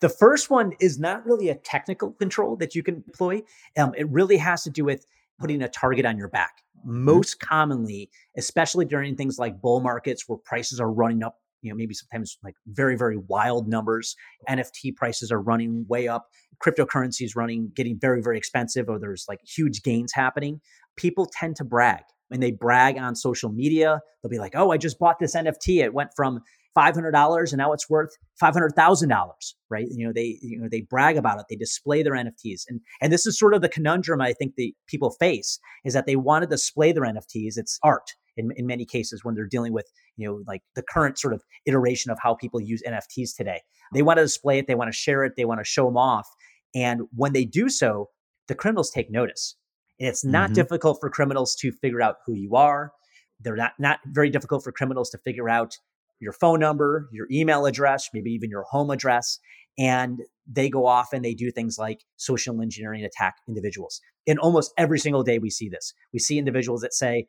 The 0.00 0.08
first 0.08 0.50
one 0.50 0.72
is 0.80 0.98
not 0.98 1.24
really 1.26 1.48
a 1.48 1.54
technical 1.54 2.12
control 2.12 2.56
that 2.56 2.74
you 2.74 2.82
can 2.82 2.96
employ. 2.96 3.42
Um, 3.76 3.94
it 3.96 4.08
really 4.08 4.36
has 4.36 4.62
to 4.64 4.70
do 4.70 4.84
with 4.84 5.06
putting 5.38 5.62
a 5.62 5.68
target 5.68 6.04
on 6.06 6.16
your 6.16 6.28
back. 6.28 6.62
Mm-hmm. 6.80 7.04
Most 7.04 7.40
commonly, 7.40 8.10
especially 8.36 8.84
during 8.84 9.16
things 9.16 9.38
like 9.38 9.60
bull 9.60 9.80
markets 9.80 10.28
where 10.28 10.38
prices 10.38 10.80
are 10.80 10.90
running 10.90 11.22
up 11.22 11.38
you 11.62 11.70
know 11.70 11.76
maybe 11.76 11.94
sometimes 11.94 12.38
like 12.42 12.54
very 12.66 12.96
very 12.96 13.16
wild 13.16 13.68
numbers. 13.68 14.14
Nft 14.48 14.96
prices 14.96 15.30
are 15.30 15.40
running 15.40 15.86
way 15.88 16.08
up. 16.08 16.26
Cryptocurrency 16.64 17.22
is 17.22 17.34
running 17.34 17.72
getting 17.74 17.98
very 17.98 18.22
very 18.22 18.36
expensive 18.36 18.88
or 18.88 18.98
there's 18.98 19.24
like 19.28 19.40
huge 19.44 19.82
gains 19.82 20.12
happening. 20.12 20.60
People 20.96 21.26
tend 21.32 21.56
to 21.56 21.64
brag 21.64 22.02
and 22.30 22.42
they 22.42 22.50
brag 22.50 22.98
on 22.98 23.14
social 23.14 23.50
media. 23.50 24.00
They'll 24.22 24.30
be 24.30 24.38
like 24.38 24.54
oh 24.54 24.70
i 24.70 24.76
just 24.76 24.98
bought 24.98 25.18
this 25.18 25.34
nft 25.34 25.82
it 25.82 25.94
went 25.94 26.10
from 26.14 26.40
$500 26.76 27.52
and 27.52 27.58
now 27.58 27.72
it's 27.72 27.90
worth 27.90 28.10
$500,000, 28.42 29.28
right? 29.70 29.86
You 29.90 30.06
know, 30.06 30.12
they 30.12 30.38
you 30.40 30.58
know 30.58 30.68
they 30.70 30.80
brag 30.80 31.16
about 31.16 31.38
it, 31.38 31.46
they 31.50 31.56
display 31.56 32.02
their 32.02 32.14
NFTs. 32.14 32.62
And 32.68 32.80
and 33.00 33.12
this 33.12 33.26
is 33.26 33.38
sort 33.38 33.54
of 33.54 33.60
the 33.60 33.68
conundrum 33.68 34.20
I 34.20 34.32
think 34.32 34.54
the 34.56 34.74
people 34.86 35.10
face 35.10 35.58
is 35.84 35.94
that 35.94 36.06
they 36.06 36.16
want 36.16 36.42
to 36.42 36.48
display 36.48 36.92
their 36.92 37.04
NFTs. 37.04 37.56
It's 37.56 37.78
art 37.82 38.12
in, 38.36 38.50
in 38.56 38.66
many 38.66 38.84
cases 38.84 39.24
when 39.24 39.34
they're 39.34 39.46
dealing 39.46 39.72
with 39.72 39.90
you 40.16 40.26
know 40.26 40.42
like 40.46 40.62
the 40.74 40.82
current 40.82 41.18
sort 41.18 41.34
of 41.34 41.42
iteration 41.66 42.10
of 42.10 42.18
how 42.22 42.34
people 42.34 42.60
use 42.60 42.82
nfts 42.86 43.36
today. 43.36 43.60
They 43.94 44.02
want 44.02 44.18
to 44.18 44.24
display 44.24 44.58
it 44.58 44.66
they 44.66 44.74
want 44.74 44.88
to 44.88 44.96
share 44.96 45.24
it 45.24 45.34
they 45.36 45.44
want 45.44 45.60
to 45.60 45.64
show 45.64 45.86
them 45.86 45.96
off 45.96 46.28
and 46.74 47.02
when 47.14 47.32
they 47.32 47.44
do 47.44 47.68
so 47.68 48.08
the 48.48 48.54
criminals 48.54 48.90
take 48.90 49.10
notice. 49.10 49.56
And 50.00 50.08
it's 50.08 50.24
not 50.24 50.46
mm-hmm. 50.46 50.54
difficult 50.54 50.98
for 51.00 51.10
criminals 51.10 51.54
to 51.60 51.70
figure 51.70 52.02
out 52.02 52.16
who 52.26 52.34
you 52.34 52.56
are. 52.56 52.92
They're 53.40 53.56
not 53.56 53.72
not 53.78 54.00
very 54.06 54.30
difficult 54.30 54.64
for 54.64 54.72
criminals 54.72 55.10
to 55.10 55.18
figure 55.18 55.48
out 55.48 55.76
your 56.20 56.32
phone 56.32 56.60
number 56.60 57.08
your 57.12 57.26
email 57.32 57.66
address 57.66 58.08
maybe 58.14 58.30
even 58.30 58.48
your 58.48 58.62
home 58.62 58.90
address 58.90 59.40
and 59.78 60.20
they 60.46 60.68
go 60.68 60.86
off 60.86 61.12
and 61.12 61.24
they 61.24 61.34
do 61.34 61.50
things 61.50 61.78
like 61.78 62.04
social 62.16 62.60
engineering 62.60 63.04
attack 63.04 63.36
individuals. 63.48 64.00
And 64.26 64.38
almost 64.38 64.72
every 64.76 64.98
single 64.98 65.22
day 65.22 65.38
we 65.38 65.50
see 65.50 65.68
this. 65.68 65.94
We 66.12 66.18
see 66.18 66.38
individuals 66.38 66.82
that 66.82 66.94
say 66.94 67.26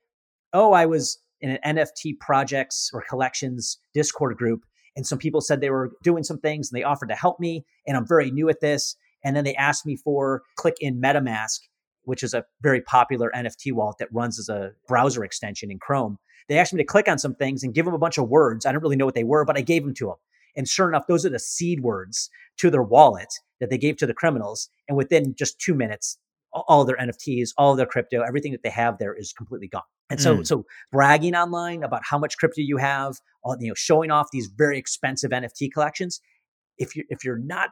oh, 0.53 0.73
I 0.73 0.85
was 0.85 1.19
in 1.41 1.49
an 1.49 1.75
NFT 1.75 2.19
projects 2.19 2.89
or 2.93 3.03
collections 3.09 3.77
Discord 3.93 4.37
group, 4.37 4.61
and 4.95 5.05
some 5.05 5.17
people 5.17 5.41
said 5.41 5.59
they 5.59 5.69
were 5.69 5.91
doing 6.03 6.23
some 6.23 6.39
things 6.39 6.71
and 6.71 6.79
they 6.79 6.83
offered 6.83 7.09
to 7.09 7.15
help 7.15 7.39
me, 7.39 7.65
and 7.87 7.97
I'm 7.97 8.07
very 8.07 8.31
new 8.31 8.49
at 8.49 8.61
this. 8.61 8.95
And 9.25 9.35
then 9.35 9.43
they 9.43 9.55
asked 9.55 9.85
me 9.85 9.95
for 9.95 10.43
click 10.57 10.75
in 10.81 11.01
MetaMask, 11.01 11.59
which 12.03 12.23
is 12.23 12.33
a 12.33 12.43
very 12.61 12.81
popular 12.81 13.31
NFT 13.35 13.73
wallet 13.73 13.97
that 13.99 14.13
runs 14.13 14.37
as 14.37 14.49
a 14.49 14.71
browser 14.87 15.23
extension 15.23 15.71
in 15.71 15.79
Chrome. 15.79 16.17
They 16.49 16.59
asked 16.59 16.73
me 16.73 16.81
to 16.81 16.87
click 16.87 17.07
on 17.07 17.17
some 17.17 17.35
things 17.35 17.63
and 17.63 17.73
give 17.73 17.85
them 17.85 17.93
a 17.93 17.99
bunch 17.99 18.17
of 18.17 18.27
words. 18.27 18.65
I 18.65 18.71
didn't 18.71 18.83
really 18.83 18.97
know 18.97 19.05
what 19.05 19.15
they 19.15 19.23
were, 19.23 19.45
but 19.45 19.57
I 19.57 19.61
gave 19.61 19.83
them 19.83 19.93
to 19.95 20.07
them. 20.07 20.15
And 20.55 20.67
sure 20.67 20.89
enough, 20.89 21.07
those 21.07 21.25
are 21.25 21.29
the 21.29 21.39
seed 21.39 21.79
words 21.79 22.29
to 22.57 22.69
their 22.69 22.83
wallet 22.83 23.33
that 23.59 23.69
they 23.69 23.77
gave 23.77 23.97
to 23.97 24.05
the 24.05 24.13
criminals. 24.13 24.69
And 24.87 24.97
within 24.97 25.33
just 25.35 25.59
two 25.59 25.73
minutes, 25.73 26.17
all 26.51 26.85
their 26.85 26.97
NFTs, 26.97 27.49
all 27.57 27.75
their 27.75 27.85
crypto, 27.85 28.21
everything 28.21 28.51
that 28.51 28.61
they 28.61 28.69
have 28.69 28.97
there 28.99 29.13
is 29.13 29.33
completely 29.33 29.67
gone. 29.67 29.81
And 30.13 30.21
so, 30.21 30.37
mm. 30.37 30.47
so 30.47 30.63
bragging 30.91 31.35
online 31.35 31.81
about 31.83 32.03
how 32.07 32.19
much 32.19 32.37
crypto 32.37 32.61
you 32.61 32.77
have, 32.77 33.15
you 33.59 33.69
know, 33.69 33.73
showing 33.73 34.11
off 34.11 34.27
these 34.31 34.47
very 34.47 34.77
expensive 34.77 35.31
NFT 35.31 35.71
collections. 35.73 36.21
If 36.77 36.95
you 36.95 37.03
if 37.09 37.25
you're 37.25 37.39
not 37.39 37.71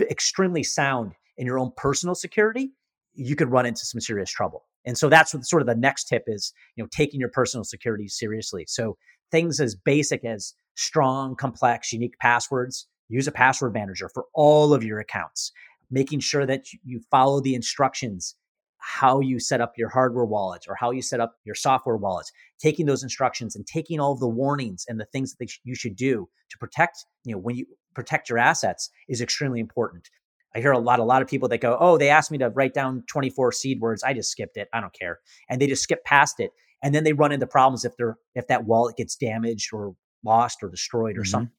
extremely 0.00 0.62
sound 0.62 1.12
in 1.36 1.46
your 1.46 1.58
own 1.58 1.70
personal 1.76 2.14
security, 2.14 2.72
you 3.12 3.36
could 3.36 3.50
run 3.50 3.66
into 3.66 3.84
some 3.84 4.00
serious 4.00 4.30
trouble. 4.30 4.64
And 4.86 4.96
so 4.96 5.10
that's 5.10 5.34
what 5.34 5.44
sort 5.44 5.60
of 5.60 5.68
the 5.68 5.74
next 5.74 6.04
tip 6.04 6.24
is, 6.26 6.54
you 6.76 6.82
know, 6.82 6.88
taking 6.90 7.20
your 7.20 7.28
personal 7.28 7.62
security 7.62 8.08
seriously. 8.08 8.64
So 8.66 8.96
things 9.30 9.60
as 9.60 9.74
basic 9.74 10.24
as 10.24 10.54
strong, 10.74 11.36
complex, 11.36 11.92
unique 11.92 12.18
passwords. 12.20 12.88
Use 13.08 13.28
a 13.28 13.32
password 13.32 13.74
manager 13.74 14.08
for 14.08 14.24
all 14.32 14.72
of 14.72 14.82
your 14.82 14.98
accounts 14.98 15.52
making 15.92 16.20
sure 16.20 16.46
that 16.46 16.64
you 16.82 17.00
follow 17.10 17.40
the 17.40 17.54
instructions 17.54 18.34
how 18.82 19.20
you 19.20 19.38
set 19.38 19.60
up 19.60 19.72
your 19.76 19.88
hardware 19.88 20.24
wallets 20.24 20.66
or 20.68 20.74
how 20.74 20.90
you 20.90 21.02
set 21.02 21.20
up 21.20 21.34
your 21.44 21.54
software 21.54 21.96
wallets 21.96 22.32
taking 22.60 22.86
those 22.86 23.02
instructions 23.02 23.54
and 23.54 23.66
taking 23.66 24.00
all 24.00 24.12
of 24.12 24.20
the 24.20 24.28
warnings 24.28 24.84
and 24.88 25.00
the 25.00 25.06
things 25.06 25.34
that 25.38 25.50
you 25.64 25.74
should 25.74 25.96
do 25.96 26.28
to 26.50 26.58
protect 26.58 27.06
you 27.24 27.32
know 27.32 27.38
when 27.38 27.56
you 27.56 27.66
protect 27.94 28.28
your 28.28 28.38
assets 28.38 28.90
is 29.08 29.20
extremely 29.20 29.60
important. 29.60 30.08
I 30.54 30.60
hear 30.60 30.72
a 30.72 30.78
lot 30.78 30.98
a 30.98 31.04
lot 31.04 31.22
of 31.22 31.28
people 31.28 31.48
that 31.48 31.58
go 31.58 31.76
oh 31.80 31.96
they 31.96 32.08
asked 32.08 32.30
me 32.30 32.38
to 32.38 32.50
write 32.50 32.74
down 32.74 33.04
24 33.08 33.52
seed 33.52 33.80
words. 33.80 34.02
I 34.02 34.12
just 34.12 34.30
skipped 34.30 34.56
it. 34.56 34.68
I 34.72 34.80
don't 34.80 34.92
care. 34.92 35.20
And 35.48 35.60
they 35.60 35.66
just 35.66 35.82
skip 35.82 36.04
past 36.04 36.40
it 36.40 36.50
and 36.82 36.94
then 36.94 37.04
they 37.04 37.12
run 37.12 37.32
into 37.32 37.46
problems 37.46 37.84
if 37.84 37.96
they're 37.96 38.18
if 38.34 38.46
that 38.48 38.64
wallet 38.64 38.96
gets 38.96 39.16
damaged 39.16 39.70
or 39.72 39.94
lost 40.24 40.58
or 40.62 40.68
destroyed 40.68 41.16
or 41.16 41.22
mm-hmm. 41.22 41.30
something 41.30 41.52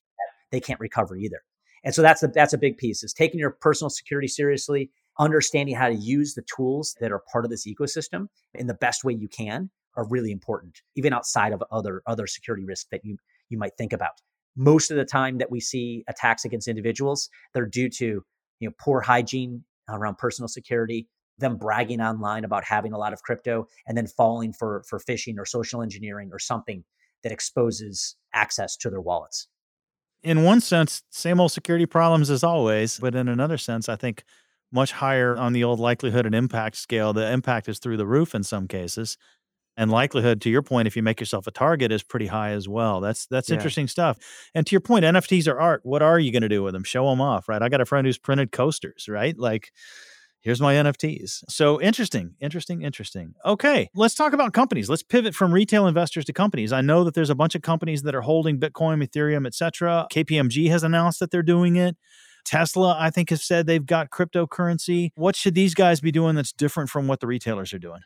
they 0.53 0.61
can't 0.61 0.79
recover 0.79 1.17
either. 1.17 1.41
And 1.83 1.93
so 1.93 2.01
that's 2.01 2.23
a, 2.23 2.27
that's 2.27 2.53
a 2.53 2.57
big 2.57 2.77
piece 2.77 3.03
is 3.03 3.11
taking 3.11 3.39
your 3.39 3.49
personal 3.49 3.89
security 3.89 4.29
seriously, 4.29 4.91
understanding 5.19 5.75
how 5.75 5.87
to 5.87 5.95
use 5.95 6.33
the 6.33 6.43
tools 6.43 6.95
that 6.99 7.11
are 7.11 7.23
part 7.31 7.45
of 7.45 7.51
this 7.51 7.67
ecosystem 7.67 8.27
in 8.53 8.67
the 8.67 8.73
best 8.73 9.03
way 9.03 9.13
you 9.13 9.27
can 9.27 9.69
are 9.95 10.07
really 10.07 10.31
important, 10.31 10.81
even 10.95 11.13
outside 11.13 11.53
of 11.53 11.63
other 11.71 12.01
other 12.07 12.27
security 12.27 12.65
risks 12.65 12.87
that 12.91 13.03
you 13.03 13.17
you 13.49 13.57
might 13.57 13.77
think 13.77 13.93
about. 13.93 14.21
Most 14.55 14.91
of 14.91 14.97
the 14.97 15.05
time 15.05 15.37
that 15.39 15.51
we 15.51 15.59
see 15.59 16.03
attacks 16.07 16.45
against 16.45 16.67
individuals, 16.67 17.29
they're 17.53 17.65
due 17.65 17.89
to 17.89 18.23
you 18.59 18.67
know 18.67 18.73
poor 18.79 19.01
hygiene 19.01 19.63
around 19.89 20.17
personal 20.17 20.47
security, 20.47 21.07
them 21.37 21.57
bragging 21.57 22.01
online 22.01 22.43
about 22.43 22.63
having 22.63 22.93
a 22.93 22.97
lot 22.97 23.13
of 23.13 23.21
crypto, 23.21 23.67
and 23.87 23.97
then 23.97 24.07
falling 24.07 24.53
for 24.53 24.83
for 24.87 24.99
phishing 24.99 25.37
or 25.37 25.45
social 25.45 25.81
engineering 25.81 26.29
or 26.31 26.39
something 26.39 26.83
that 27.23 27.31
exposes 27.31 28.15
access 28.33 28.75
to 28.75 28.89
their 28.89 29.01
wallets 29.01 29.47
in 30.23 30.43
one 30.43 30.61
sense, 30.61 31.03
same 31.09 31.39
old 31.39 31.51
security 31.51 31.85
problems 31.85 32.29
as 32.29 32.43
always. 32.43 32.97
But 32.97 33.13
in 33.13 33.27
another 33.27 33.57
sense, 33.57 33.89
I 33.89 33.95
think 33.95 34.23
much 34.73 34.91
higher 34.91 35.37
on 35.37 35.53
the 35.53 35.63
old 35.63 35.79
likelihood 35.79 36.25
and 36.25 36.35
impact 36.35 36.77
scale. 36.77 37.13
The 37.13 37.31
impact 37.31 37.69
is 37.69 37.79
through 37.79 37.97
the 37.97 38.07
roof 38.07 38.33
in 38.35 38.43
some 38.43 38.67
cases. 38.67 39.17
And 39.75 39.89
likelihood, 39.89 40.41
to 40.41 40.49
your 40.51 40.61
point, 40.61 40.87
if 40.87 40.95
you 40.95 41.01
make 41.01 41.19
yourself 41.19 41.47
a 41.47 41.51
target, 41.51 41.91
is 41.91 42.03
pretty 42.03 42.27
high 42.27 42.51
as 42.51 42.69
well. 42.69 43.01
That's 43.01 43.25
that's 43.25 43.49
yeah. 43.49 43.55
interesting 43.55 43.87
stuff. 43.87 44.17
And 44.53 44.67
to 44.67 44.71
your 44.71 44.81
point, 44.81 45.03
NFTs 45.03 45.47
are 45.47 45.59
art. 45.59 45.81
What 45.83 46.03
are 46.03 46.19
you 46.19 46.31
going 46.31 46.43
to 46.43 46.49
do 46.49 46.61
with 46.61 46.73
them? 46.73 46.83
Show 46.83 47.09
them 47.09 47.21
off, 47.21 47.49
right? 47.49 47.61
I 47.61 47.69
got 47.69 47.81
a 47.81 47.85
friend 47.85 48.05
who's 48.05 48.19
printed 48.19 48.51
coasters, 48.51 49.07
right? 49.09 49.37
Like 49.37 49.71
here's 50.41 50.61
my 50.61 50.75
NFTs. 50.75 51.45
So 51.49 51.81
interesting, 51.81 52.35
interesting, 52.39 52.83
interesting. 52.83 53.33
Okay, 53.45 53.89
let's 53.95 54.13
talk 54.13 54.33
about 54.33 54.53
companies. 54.53 54.89
Let's 54.89 55.01
pivot 55.01 55.33
from 55.33 55.51
retail 55.51 55.87
investors 55.87 56.25
to 56.25 56.33
companies. 56.33 56.71
I 56.71 56.81
know 56.81 57.03
that 57.05 57.15
there's 57.15 57.31
a 57.31 57.35
bunch 57.35 57.55
of 57.55 57.63
companies 57.63 58.03
that 58.03 58.13
are 58.13 58.21
holding 58.21 58.59
Bitcoin, 58.59 59.03
Ethereum, 59.03 59.47
etc. 59.47 60.07
KPMG 60.11 60.69
has 60.69 60.83
announced 60.83 61.19
that 61.19 61.31
they're 61.31 61.41
doing 61.41 61.77
it. 61.77 61.97
Tesla, 62.45 62.95
I 62.99 63.09
think, 63.09 63.29
has 63.29 63.43
said 63.43 63.65
they've 63.65 63.85
got 63.85 64.09
cryptocurrency. 64.09 65.11
What 65.15 65.35
should 65.35 65.55
these 65.55 65.73
guys 65.73 66.01
be 66.01 66.11
doing 66.11 66.35
that's 66.35 66.51
different 66.51 66.89
from 66.89 67.07
what 67.07 67.19
the 67.19 67.27
retailers 67.27 67.73
are 67.73 67.79
doing? 67.79 68.01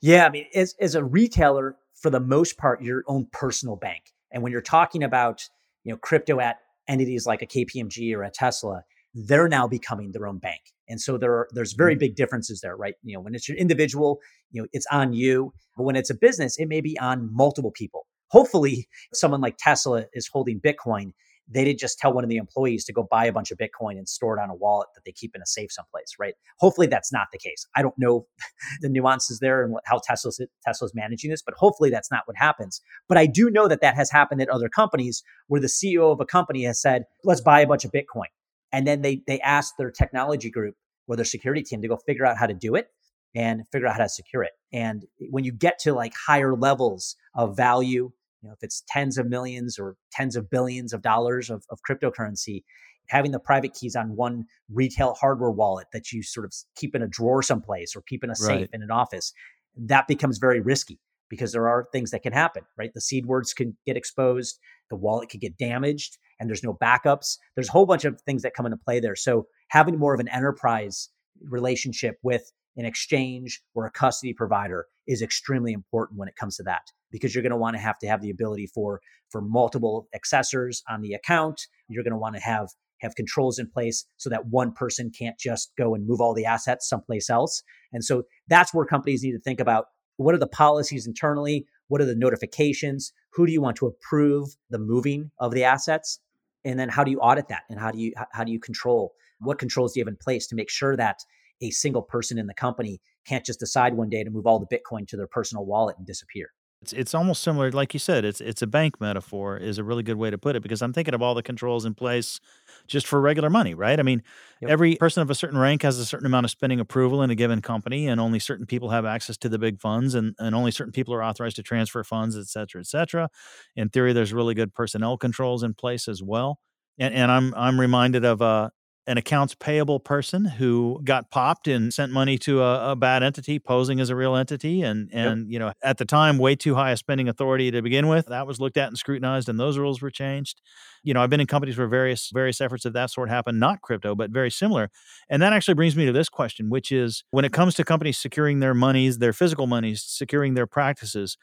Yeah, 0.00 0.26
I 0.26 0.30
mean, 0.30 0.46
as, 0.54 0.74
as 0.80 0.94
a 0.94 1.04
retailer, 1.04 1.76
for 1.94 2.10
the 2.10 2.20
most 2.20 2.58
part, 2.58 2.82
your 2.82 3.02
own 3.06 3.26
personal 3.32 3.76
bank. 3.76 4.12
And 4.32 4.42
when 4.42 4.52
you're 4.52 4.60
talking 4.60 5.02
about, 5.02 5.48
you 5.84 5.92
know, 5.92 5.98
crypto 5.98 6.40
at 6.40 6.58
entities 6.88 7.26
like 7.26 7.42
a 7.42 7.46
KPMG 7.46 8.14
or 8.14 8.22
a 8.22 8.30
Tesla, 8.30 8.82
they're 9.14 9.48
now 9.48 9.66
becoming 9.66 10.12
their 10.12 10.26
own 10.26 10.38
bank. 10.38 10.60
And 10.88 11.00
so 11.00 11.16
there 11.16 11.32
are, 11.32 11.48
there's 11.52 11.72
very 11.72 11.94
mm-hmm. 11.94 12.00
big 12.00 12.16
differences 12.16 12.60
there, 12.60 12.76
right? 12.76 12.94
You 13.02 13.14
know, 13.14 13.20
when 13.20 13.34
it's 13.34 13.48
your 13.48 13.56
individual, 13.56 14.20
you 14.50 14.62
know, 14.62 14.68
it's 14.72 14.86
on 14.90 15.12
you. 15.12 15.52
But 15.76 15.84
when 15.84 15.96
it's 15.96 16.10
a 16.10 16.14
business, 16.14 16.58
it 16.58 16.66
may 16.66 16.80
be 16.80 16.98
on 16.98 17.34
multiple 17.34 17.70
people. 17.70 18.06
Hopefully, 18.28 18.88
someone 19.12 19.40
like 19.40 19.56
Tesla 19.58 20.06
is 20.12 20.28
holding 20.28 20.60
Bitcoin. 20.60 21.12
They 21.48 21.64
didn't 21.64 21.78
just 21.78 21.98
tell 21.98 22.12
one 22.12 22.24
of 22.24 22.30
the 22.30 22.36
employees 22.36 22.84
to 22.86 22.92
go 22.92 23.06
buy 23.10 23.26
a 23.26 23.32
bunch 23.32 23.50
of 23.50 23.58
Bitcoin 23.58 23.98
and 23.98 24.08
store 24.08 24.38
it 24.38 24.42
on 24.42 24.50
a 24.50 24.54
wallet 24.54 24.88
that 24.94 25.02
they 25.04 25.12
keep 25.12 25.34
in 25.34 25.42
a 25.42 25.46
safe 25.46 25.70
someplace, 25.70 26.14
right? 26.18 26.34
Hopefully, 26.58 26.86
that's 26.86 27.12
not 27.12 27.28
the 27.32 27.38
case. 27.38 27.66
I 27.76 27.82
don't 27.82 27.94
know 27.98 28.26
the 28.80 28.88
nuances 28.88 29.40
there 29.40 29.62
and 29.62 29.72
what, 29.72 29.82
how 29.86 30.00
Tesla's 30.04 30.40
Tesla's 30.64 30.94
managing 30.94 31.30
this, 31.30 31.42
but 31.42 31.54
hopefully, 31.54 31.90
that's 31.90 32.10
not 32.10 32.22
what 32.26 32.36
happens. 32.36 32.80
But 33.08 33.18
I 33.18 33.26
do 33.26 33.50
know 33.50 33.68
that 33.68 33.80
that 33.82 33.94
has 33.94 34.10
happened 34.10 34.40
at 34.40 34.48
other 34.48 34.68
companies 34.68 35.22
where 35.48 35.60
the 35.60 35.66
CEO 35.66 36.12
of 36.12 36.20
a 36.20 36.26
company 36.26 36.64
has 36.64 36.80
said, 36.80 37.04
"Let's 37.24 37.40
buy 37.40 37.60
a 37.60 37.66
bunch 37.66 37.84
of 37.84 37.92
Bitcoin." 37.92 38.28
and 38.74 38.88
then 38.88 39.02
they 39.02 39.22
they 39.26 39.40
ask 39.40 39.76
their 39.78 39.90
technology 39.90 40.50
group 40.50 40.74
or 41.06 41.14
their 41.14 41.24
security 41.24 41.62
team 41.62 41.80
to 41.80 41.88
go 41.88 41.96
figure 41.96 42.26
out 42.26 42.36
how 42.36 42.46
to 42.46 42.54
do 42.54 42.74
it 42.74 42.88
and 43.34 43.62
figure 43.70 43.86
out 43.86 43.94
how 43.96 44.02
to 44.02 44.08
secure 44.08 44.42
it. 44.42 44.50
And 44.72 45.04
when 45.30 45.44
you 45.44 45.52
get 45.52 45.78
to 45.80 45.94
like 45.94 46.12
higher 46.14 46.56
levels 46.56 47.16
of 47.34 47.56
value, 47.56 48.10
you 48.44 48.50
know, 48.50 48.54
if 48.54 48.62
it's 48.62 48.82
tens 48.88 49.16
of 49.16 49.26
millions 49.26 49.78
or 49.78 49.96
tens 50.12 50.36
of 50.36 50.50
billions 50.50 50.92
of 50.92 51.00
dollars 51.00 51.48
of, 51.48 51.64
of 51.70 51.78
cryptocurrency, 51.88 52.62
having 53.08 53.30
the 53.30 53.38
private 53.38 53.72
keys 53.72 53.96
on 53.96 54.16
one 54.16 54.44
retail 54.70 55.14
hardware 55.14 55.50
wallet 55.50 55.86
that 55.94 56.12
you 56.12 56.22
sort 56.22 56.44
of 56.44 56.52
keep 56.76 56.94
in 56.94 57.02
a 57.02 57.08
drawer 57.08 57.42
someplace 57.42 57.96
or 57.96 58.02
keep 58.02 58.22
in 58.22 58.30
a 58.30 58.34
safe 58.34 58.60
right. 58.60 58.70
in 58.74 58.82
an 58.82 58.90
office, 58.90 59.32
that 59.76 60.06
becomes 60.06 60.36
very 60.36 60.60
risky 60.60 61.00
because 61.30 61.52
there 61.52 61.68
are 61.68 61.88
things 61.90 62.10
that 62.10 62.22
can 62.22 62.34
happen, 62.34 62.62
right? 62.76 62.92
The 62.92 63.00
seed 63.00 63.24
words 63.24 63.54
can 63.54 63.76
get 63.86 63.96
exposed, 63.96 64.58
the 64.90 64.96
wallet 64.96 65.30
could 65.30 65.40
get 65.40 65.56
damaged, 65.56 66.18
and 66.38 66.48
there's 66.48 66.62
no 66.62 66.74
backups. 66.74 67.38
There's 67.54 67.70
a 67.70 67.72
whole 67.72 67.86
bunch 67.86 68.04
of 68.04 68.20
things 68.22 68.42
that 68.42 68.54
come 68.54 68.66
into 68.66 68.76
play 68.76 69.00
there. 69.00 69.16
So 69.16 69.46
having 69.68 69.98
more 69.98 70.12
of 70.12 70.20
an 70.20 70.28
enterprise 70.28 71.08
relationship 71.48 72.16
with 72.22 72.52
an 72.76 72.84
exchange 72.84 73.62
or 73.74 73.86
a 73.86 73.90
custody 73.90 74.32
provider 74.32 74.86
is 75.06 75.22
extremely 75.22 75.72
important 75.72 76.18
when 76.18 76.28
it 76.28 76.36
comes 76.36 76.56
to 76.56 76.62
that 76.64 76.82
because 77.10 77.34
you're 77.34 77.42
going 77.42 77.50
to 77.50 77.56
want 77.56 77.76
to 77.76 77.80
have 77.80 77.98
to 77.98 78.06
have 78.06 78.20
the 78.20 78.30
ability 78.30 78.66
for 78.66 79.00
for 79.30 79.40
multiple 79.40 80.08
accessors 80.14 80.82
on 80.88 81.00
the 81.02 81.12
account. 81.12 81.60
You're 81.88 82.04
going 82.04 82.12
to 82.12 82.18
want 82.18 82.36
to 82.36 82.40
have 82.42 82.68
have 83.00 83.14
controls 83.14 83.58
in 83.58 83.68
place 83.68 84.06
so 84.16 84.30
that 84.30 84.46
one 84.46 84.72
person 84.72 85.10
can't 85.16 85.38
just 85.38 85.72
go 85.76 85.94
and 85.94 86.06
move 86.06 86.20
all 86.20 86.34
the 86.34 86.46
assets 86.46 86.88
someplace 86.88 87.28
else. 87.28 87.62
And 87.92 88.04
so 88.04 88.24
that's 88.48 88.72
where 88.72 88.86
companies 88.86 89.22
need 89.22 89.32
to 89.32 89.40
think 89.40 89.60
about 89.60 89.86
what 90.16 90.34
are 90.34 90.38
the 90.38 90.46
policies 90.46 91.06
internally? 91.06 91.66
What 91.88 92.00
are 92.00 92.06
the 92.06 92.14
notifications? 92.16 93.12
Who 93.34 93.46
do 93.46 93.52
you 93.52 93.60
want 93.60 93.76
to 93.78 93.86
approve 93.86 94.56
the 94.70 94.78
moving 94.78 95.30
of 95.38 95.52
the 95.52 95.64
assets? 95.64 96.20
And 96.64 96.78
then 96.78 96.88
how 96.88 97.04
do 97.04 97.10
you 97.10 97.18
audit 97.18 97.48
that? 97.48 97.62
And 97.68 97.78
how 97.78 97.90
do 97.90 97.98
you 97.98 98.12
how 98.32 98.44
do 98.44 98.52
you 98.52 98.60
control? 98.60 99.12
What 99.40 99.58
controls 99.58 99.92
do 99.92 100.00
you 100.00 100.04
have 100.04 100.12
in 100.12 100.16
place 100.16 100.46
to 100.48 100.54
make 100.54 100.70
sure 100.70 100.96
that 100.96 101.18
a 101.60 101.70
single 101.70 102.02
person 102.02 102.38
in 102.38 102.46
the 102.46 102.54
company 102.54 103.00
can't 103.26 103.44
just 103.44 103.60
decide 103.60 103.94
one 103.94 104.08
day 104.08 104.22
to 104.24 104.30
move 104.30 104.46
all 104.46 104.58
the 104.58 104.66
bitcoin 104.66 105.06
to 105.08 105.16
their 105.16 105.26
personal 105.26 105.64
wallet 105.64 105.96
and 105.96 106.06
disappear 106.06 106.50
it's 106.84 106.92
it's 106.92 107.14
almost 107.14 107.42
similar, 107.42 107.72
like 107.72 107.94
you 107.94 108.00
said. 108.00 108.26
It's 108.26 108.42
it's 108.42 108.60
a 108.60 108.66
bank 108.66 109.00
metaphor 109.00 109.56
is 109.56 109.78
a 109.78 109.84
really 109.84 110.02
good 110.02 110.16
way 110.16 110.30
to 110.30 110.36
put 110.36 110.54
it 110.54 110.62
because 110.62 110.82
I'm 110.82 110.92
thinking 110.92 111.14
of 111.14 111.22
all 111.22 111.34
the 111.34 111.42
controls 111.42 111.86
in 111.86 111.94
place 111.94 112.40
just 112.86 113.06
for 113.06 113.22
regular 113.22 113.48
money, 113.48 113.72
right? 113.72 113.98
I 113.98 114.02
mean, 114.02 114.22
yep. 114.60 114.70
every 114.70 114.96
person 114.96 115.22
of 115.22 115.30
a 115.30 115.34
certain 115.34 115.56
rank 115.56 115.80
has 115.80 115.98
a 115.98 116.04
certain 116.04 116.26
amount 116.26 116.44
of 116.44 116.50
spending 116.50 116.80
approval 116.80 117.22
in 117.22 117.30
a 117.30 117.34
given 117.34 117.62
company, 117.62 118.06
and 118.06 118.20
only 118.20 118.38
certain 118.38 118.66
people 118.66 118.90
have 118.90 119.06
access 119.06 119.38
to 119.38 119.48
the 119.48 119.58
big 119.58 119.80
funds, 119.80 120.14
and 120.14 120.34
and 120.38 120.54
only 120.54 120.70
certain 120.70 120.92
people 120.92 121.14
are 121.14 121.24
authorized 121.24 121.56
to 121.56 121.62
transfer 121.62 122.04
funds, 122.04 122.36
et 122.36 122.48
cetera, 122.48 122.80
et 122.80 122.86
cetera. 122.86 123.30
In 123.74 123.88
theory, 123.88 124.12
there's 124.12 124.34
really 124.34 124.54
good 124.54 124.74
personnel 124.74 125.16
controls 125.16 125.62
in 125.62 125.72
place 125.72 126.06
as 126.06 126.22
well. 126.22 126.58
And 126.98 127.14
and 127.14 127.32
I'm 127.32 127.54
I'm 127.54 127.80
reminded 127.80 128.26
of 128.26 128.42
uh 128.42 128.68
an 129.06 129.18
accounts 129.18 129.54
payable 129.54 130.00
person 130.00 130.44
who 130.44 131.00
got 131.04 131.30
popped 131.30 131.68
and 131.68 131.92
sent 131.92 132.10
money 132.10 132.38
to 132.38 132.62
a, 132.62 132.92
a 132.92 132.96
bad 132.96 133.22
entity 133.22 133.58
posing 133.58 134.00
as 134.00 134.10
a 134.10 134.16
real 134.16 134.34
entity 134.34 134.82
and 134.82 135.10
and 135.12 135.46
yep. 135.46 135.52
you 135.52 135.58
know 135.58 135.72
at 135.82 135.98
the 135.98 136.04
time 136.04 136.38
way 136.38 136.56
too 136.56 136.74
high 136.74 136.90
a 136.90 136.96
spending 136.96 137.28
authority 137.28 137.70
to 137.70 137.82
begin 137.82 138.08
with. 138.08 138.26
That 138.26 138.46
was 138.46 138.60
looked 138.60 138.76
at 138.76 138.88
and 138.88 138.98
scrutinized 138.98 139.48
and 139.48 139.60
those 139.60 139.78
rules 139.78 140.00
were 140.00 140.10
changed. 140.10 140.60
You 141.02 141.12
know 141.14 141.22
i've 141.22 141.30
been 141.30 141.40
in 141.40 141.46
companies 141.46 141.76
where 141.76 141.86
various 141.86 142.30
various 142.32 142.60
efforts 142.60 142.84
of 142.84 142.92
that 142.94 143.10
sort 143.10 143.28
happen 143.28 143.58
not 143.58 143.82
crypto 143.82 144.14
but 144.14 144.30
very 144.30 144.50
similar. 144.50 144.90
And 145.28 145.42
that 145.42 145.52
actually 145.52 145.74
brings 145.74 145.96
me 145.96 146.06
to 146.06 146.12
this 146.12 146.28
question 146.28 146.70
which 146.70 146.90
is 146.90 147.24
when 147.30 147.44
it 147.44 147.52
comes 147.52 147.74
to 147.74 147.84
companies 147.84 148.18
securing 148.18 148.60
their 148.60 148.74
monies 148.74 149.18
their 149.18 149.32
physical 149.32 149.66
monies 149.66 150.02
securing 150.02 150.54
their 150.54 150.66
practices 150.66 151.36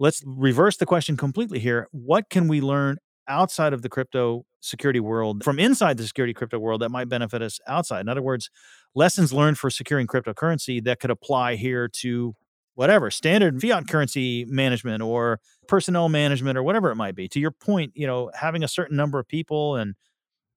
let's 0.00 0.22
reverse 0.26 0.78
the 0.78 0.86
question 0.86 1.16
completely 1.16 1.60
here. 1.60 1.86
What 1.92 2.30
can 2.30 2.48
we 2.48 2.60
learn 2.60 2.96
outside 3.28 3.72
of 3.72 3.82
the 3.82 3.88
crypto 3.88 4.44
security 4.60 5.00
world 5.00 5.42
from 5.42 5.58
inside 5.58 5.96
the 5.96 6.06
security 6.06 6.34
crypto 6.34 6.58
world 6.58 6.82
that 6.82 6.90
might 6.90 7.08
benefit 7.08 7.42
us 7.42 7.58
outside. 7.66 8.00
In 8.00 8.08
other 8.08 8.22
words, 8.22 8.50
lessons 8.94 9.32
learned 9.32 9.58
for 9.58 9.70
securing 9.70 10.06
cryptocurrency 10.06 10.82
that 10.84 11.00
could 11.00 11.10
apply 11.10 11.56
here 11.56 11.88
to 11.88 12.34
whatever 12.74 13.10
standard 13.10 13.60
fiat 13.60 13.88
currency 13.88 14.44
management 14.46 15.02
or 15.02 15.40
personnel 15.66 16.08
management 16.08 16.56
or 16.56 16.62
whatever 16.62 16.90
it 16.90 16.96
might 16.96 17.14
be. 17.14 17.28
To 17.28 17.40
your 17.40 17.50
point, 17.50 17.92
you 17.94 18.06
know, 18.06 18.30
having 18.34 18.62
a 18.62 18.68
certain 18.68 18.96
number 18.96 19.18
of 19.18 19.28
people 19.28 19.76
and 19.76 19.94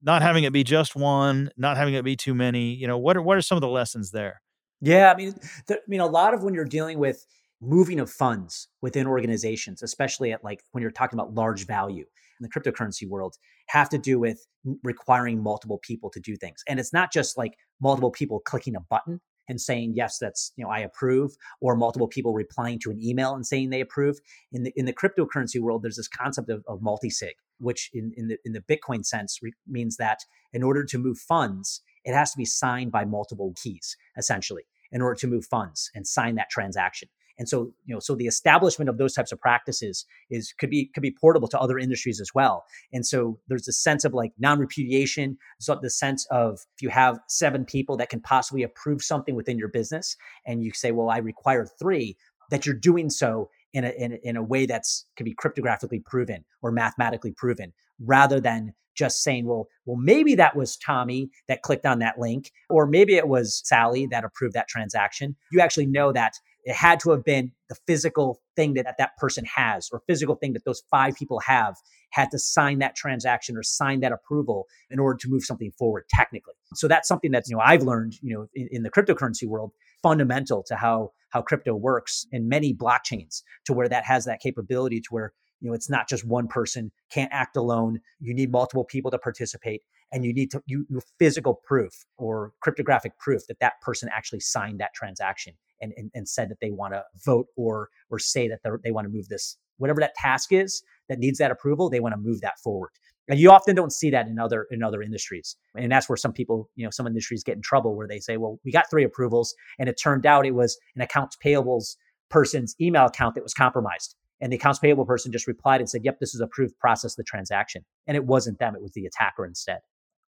not 0.02 0.22
having 0.22 0.44
it 0.44 0.52
be 0.52 0.64
just 0.64 0.94
one, 0.94 1.50
not 1.56 1.76
having 1.76 1.94
it 1.94 2.04
be 2.04 2.16
too 2.16 2.34
many, 2.34 2.74
you 2.74 2.86
know, 2.86 2.98
what 2.98 3.16
are 3.16 3.22
what 3.22 3.36
are 3.36 3.42
some 3.42 3.56
of 3.56 3.62
the 3.62 3.68
lessons 3.68 4.10
there? 4.10 4.40
Yeah, 4.80 5.12
I 5.12 5.16
mean, 5.16 5.34
I 5.70 5.76
mean, 5.88 6.00
a 6.00 6.06
lot 6.06 6.34
of 6.34 6.42
when 6.42 6.52
you're 6.52 6.64
dealing 6.64 6.98
with 6.98 7.26
moving 7.60 8.00
of 8.00 8.10
funds 8.10 8.68
within 8.82 9.06
organizations, 9.06 9.82
especially 9.82 10.32
at 10.32 10.44
like 10.44 10.62
when 10.72 10.82
you're 10.82 10.90
talking 10.90 11.18
about 11.18 11.34
large 11.34 11.66
value, 11.66 12.04
in 12.40 12.42
the 12.42 12.48
cryptocurrency 12.48 13.08
world 13.08 13.36
have 13.68 13.88
to 13.90 13.98
do 13.98 14.18
with 14.18 14.46
requiring 14.82 15.42
multiple 15.42 15.78
people 15.82 16.10
to 16.10 16.20
do 16.20 16.36
things. 16.36 16.62
And 16.68 16.80
it's 16.80 16.92
not 16.92 17.12
just 17.12 17.36
like 17.36 17.54
multiple 17.80 18.10
people 18.10 18.40
clicking 18.40 18.76
a 18.76 18.80
button 18.80 19.20
and 19.48 19.60
saying 19.60 19.92
yes 19.94 20.18
that's 20.18 20.52
you 20.56 20.64
know 20.64 20.70
i 20.70 20.78
approve 20.78 21.32
or 21.60 21.76
multiple 21.76 22.08
people 22.08 22.32
replying 22.32 22.78
to 22.78 22.90
an 22.90 22.98
email 23.02 23.34
and 23.34 23.46
saying 23.46 23.70
they 23.70 23.80
approve 23.80 24.18
in 24.52 24.62
the 24.62 24.72
in 24.76 24.84
the 24.84 24.92
cryptocurrency 24.92 25.60
world 25.60 25.82
there's 25.82 25.96
this 25.96 26.08
concept 26.08 26.48
of, 26.50 26.64
of 26.66 26.82
multi-sig 26.82 27.34
which 27.58 27.90
in, 27.92 28.12
in 28.16 28.28
the 28.28 28.38
in 28.44 28.52
the 28.52 28.60
bitcoin 28.62 29.04
sense 29.04 29.38
re- 29.42 29.52
means 29.66 29.96
that 29.96 30.20
in 30.52 30.62
order 30.62 30.84
to 30.84 30.98
move 30.98 31.18
funds 31.18 31.82
it 32.04 32.14
has 32.14 32.32
to 32.32 32.38
be 32.38 32.44
signed 32.44 32.90
by 32.90 33.04
multiple 33.04 33.52
keys 33.62 33.96
essentially 34.16 34.62
in 34.92 35.02
order 35.02 35.14
to 35.14 35.26
move 35.26 35.44
funds 35.44 35.90
and 35.94 36.06
sign 36.06 36.34
that 36.36 36.50
transaction 36.50 37.08
and 37.38 37.48
so, 37.48 37.72
you 37.84 37.94
know, 37.94 38.00
so 38.00 38.14
the 38.14 38.26
establishment 38.26 38.88
of 38.88 38.98
those 38.98 39.14
types 39.14 39.32
of 39.32 39.40
practices 39.40 40.06
is 40.30 40.52
could 40.58 40.70
be 40.70 40.90
could 40.94 41.02
be 41.02 41.10
portable 41.10 41.48
to 41.48 41.58
other 41.58 41.78
industries 41.78 42.20
as 42.20 42.30
well. 42.34 42.64
And 42.92 43.04
so 43.06 43.38
there's 43.48 43.68
a 43.68 43.72
sense 43.72 44.04
of 44.04 44.14
like 44.14 44.32
non-repudiation, 44.38 45.36
so 45.60 45.78
the 45.80 45.90
sense 45.90 46.26
of 46.30 46.60
if 46.76 46.82
you 46.82 46.90
have 46.90 47.18
seven 47.28 47.64
people 47.64 47.96
that 47.96 48.08
can 48.08 48.20
possibly 48.20 48.62
approve 48.62 49.02
something 49.02 49.34
within 49.34 49.58
your 49.58 49.68
business, 49.68 50.16
and 50.46 50.62
you 50.62 50.72
say, 50.72 50.92
well, 50.92 51.10
I 51.10 51.18
require 51.18 51.66
three, 51.78 52.16
that 52.50 52.66
you're 52.66 52.74
doing 52.74 53.10
so 53.10 53.50
in 53.72 53.84
a, 53.84 53.90
in 53.90 54.12
a, 54.12 54.16
in 54.22 54.36
a 54.36 54.42
way 54.42 54.66
that's 54.66 55.06
can 55.16 55.24
be 55.24 55.34
cryptographically 55.34 56.04
proven 56.04 56.44
or 56.62 56.70
mathematically 56.70 57.32
proven 57.32 57.72
rather 58.00 58.40
than 58.40 58.72
just 58.94 59.22
saying 59.22 59.46
well 59.46 59.66
well 59.86 59.96
maybe 59.96 60.36
that 60.36 60.54
was 60.54 60.76
tommy 60.76 61.28
that 61.48 61.62
clicked 61.62 61.84
on 61.84 61.98
that 61.98 62.18
link 62.18 62.52
or 62.70 62.86
maybe 62.86 63.16
it 63.16 63.26
was 63.26 63.60
sally 63.64 64.06
that 64.06 64.24
approved 64.24 64.54
that 64.54 64.68
transaction 64.68 65.34
you 65.50 65.60
actually 65.60 65.86
know 65.86 66.12
that 66.12 66.34
it 66.64 66.74
had 66.74 67.00
to 67.00 67.10
have 67.10 67.24
been 67.24 67.52
the 67.68 67.76
physical 67.86 68.40
thing 68.56 68.74
that 68.74 68.94
that 68.98 69.16
person 69.18 69.44
has 69.44 69.88
or 69.92 70.02
physical 70.06 70.34
thing 70.34 70.52
that 70.54 70.64
those 70.64 70.82
five 70.90 71.14
people 71.14 71.40
have 71.40 71.76
had 72.10 72.30
to 72.30 72.38
sign 72.38 72.78
that 72.78 72.96
transaction 72.96 73.56
or 73.56 73.62
sign 73.62 74.00
that 74.00 74.12
approval 74.12 74.66
in 74.90 74.98
order 74.98 75.18
to 75.18 75.28
move 75.28 75.44
something 75.44 75.72
forward 75.78 76.04
technically. 76.08 76.54
So 76.74 76.88
that's 76.88 77.08
something 77.08 77.30
that's 77.30 77.48
you 77.48 77.56
know 77.56 77.62
i've 77.64 77.82
learned 77.82 78.14
you 78.22 78.34
know 78.34 78.46
in, 78.54 78.68
in 78.70 78.82
the 78.82 78.90
cryptocurrency 78.90 79.46
world 79.46 79.72
fundamental 80.02 80.62
to 80.66 80.76
how 80.76 81.10
how 81.30 81.42
crypto 81.42 81.74
works 81.74 82.26
in 82.32 82.48
many 82.48 82.74
blockchains 82.74 83.42
to 83.64 83.72
where 83.72 83.88
that 83.88 84.04
has 84.04 84.24
that 84.24 84.40
capability 84.40 85.00
to 85.00 85.08
where 85.10 85.32
you 85.60 85.68
know 85.68 85.74
it's 85.74 85.90
not 85.90 86.08
just 86.08 86.26
one 86.26 86.46
person 86.46 86.92
can't 87.10 87.32
act 87.32 87.56
alone 87.56 88.00
you 88.20 88.34
need 88.34 88.50
multiple 88.50 88.84
people 88.84 89.10
to 89.10 89.18
participate 89.18 89.82
and 90.14 90.24
you 90.24 90.32
need 90.32 90.50
to 90.52 90.62
you, 90.66 90.86
you 90.88 91.00
physical 91.18 91.60
proof 91.64 91.92
or 92.16 92.52
cryptographic 92.60 93.18
proof 93.18 93.42
that 93.48 93.58
that 93.58 93.74
person 93.82 94.08
actually 94.14 94.40
signed 94.40 94.78
that 94.78 94.94
transaction 94.94 95.54
and, 95.82 95.92
and, 95.96 96.10
and 96.14 96.28
said 96.28 96.48
that 96.48 96.60
they 96.60 96.70
want 96.70 96.94
to 96.94 97.02
vote 97.26 97.48
or 97.56 97.90
or 98.10 98.18
say 98.18 98.48
that 98.48 98.60
they 98.82 98.92
want 98.92 99.06
to 99.06 99.12
move 99.12 99.28
this 99.28 99.58
whatever 99.78 100.00
that 100.00 100.14
task 100.14 100.52
is 100.52 100.82
that 101.08 101.18
needs 101.18 101.38
that 101.38 101.50
approval 101.50 101.90
they 101.90 102.00
want 102.00 102.14
to 102.14 102.20
move 102.20 102.40
that 102.40 102.58
forward. 102.60 102.90
And 103.28 103.40
you 103.40 103.50
often 103.50 103.74
don't 103.74 103.92
see 103.92 104.10
that 104.10 104.28
in 104.28 104.38
other 104.38 104.66
in 104.70 104.82
other 104.82 105.02
industries. 105.02 105.56
And 105.76 105.90
that's 105.90 106.08
where 106.08 106.16
some 106.16 106.32
people 106.32 106.70
you 106.76 106.84
know 106.84 106.90
some 106.90 107.08
industries 107.08 107.42
get 107.42 107.56
in 107.56 107.62
trouble 107.62 107.96
where 107.96 108.06
they 108.06 108.20
say 108.20 108.36
well 108.36 108.60
we 108.64 108.70
got 108.70 108.88
three 108.88 109.04
approvals 109.04 109.52
and 109.80 109.88
it 109.88 109.98
turned 110.00 110.26
out 110.26 110.46
it 110.46 110.54
was 110.54 110.78
an 110.94 111.02
accounts 111.02 111.36
payables 111.44 111.96
person's 112.30 112.76
email 112.80 113.06
account 113.06 113.34
that 113.34 113.42
was 113.42 113.54
compromised. 113.54 114.14
And 114.40 114.52
the 114.52 114.56
accounts 114.56 114.78
payable 114.78 115.06
person 115.06 115.32
just 115.32 115.48
replied 115.48 115.80
and 115.80 115.90
said 115.90 116.02
yep 116.04 116.20
this 116.20 116.36
is 116.36 116.40
approved 116.40 116.78
process 116.78 117.16
the 117.16 117.24
transaction. 117.24 117.84
And 118.06 118.16
it 118.16 118.24
wasn't 118.24 118.60
them 118.60 118.76
it 118.76 118.82
was 118.82 118.92
the 118.92 119.06
attacker 119.06 119.44
instead 119.44 119.80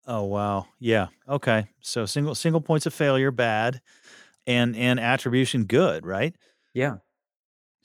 Oh 0.06 0.24
wow. 0.24 0.68
Yeah. 0.80 1.08
Okay. 1.28 1.68
So 1.82 2.06
single 2.06 2.36
single 2.36 2.62
points 2.62 2.86
of 2.86 2.94
failure 2.94 3.32
bad 3.32 3.82
and 4.46 4.76
and 4.76 5.00
attribution 5.00 5.66
good, 5.66 6.06
right? 6.06 6.36
Yeah. 6.74 6.98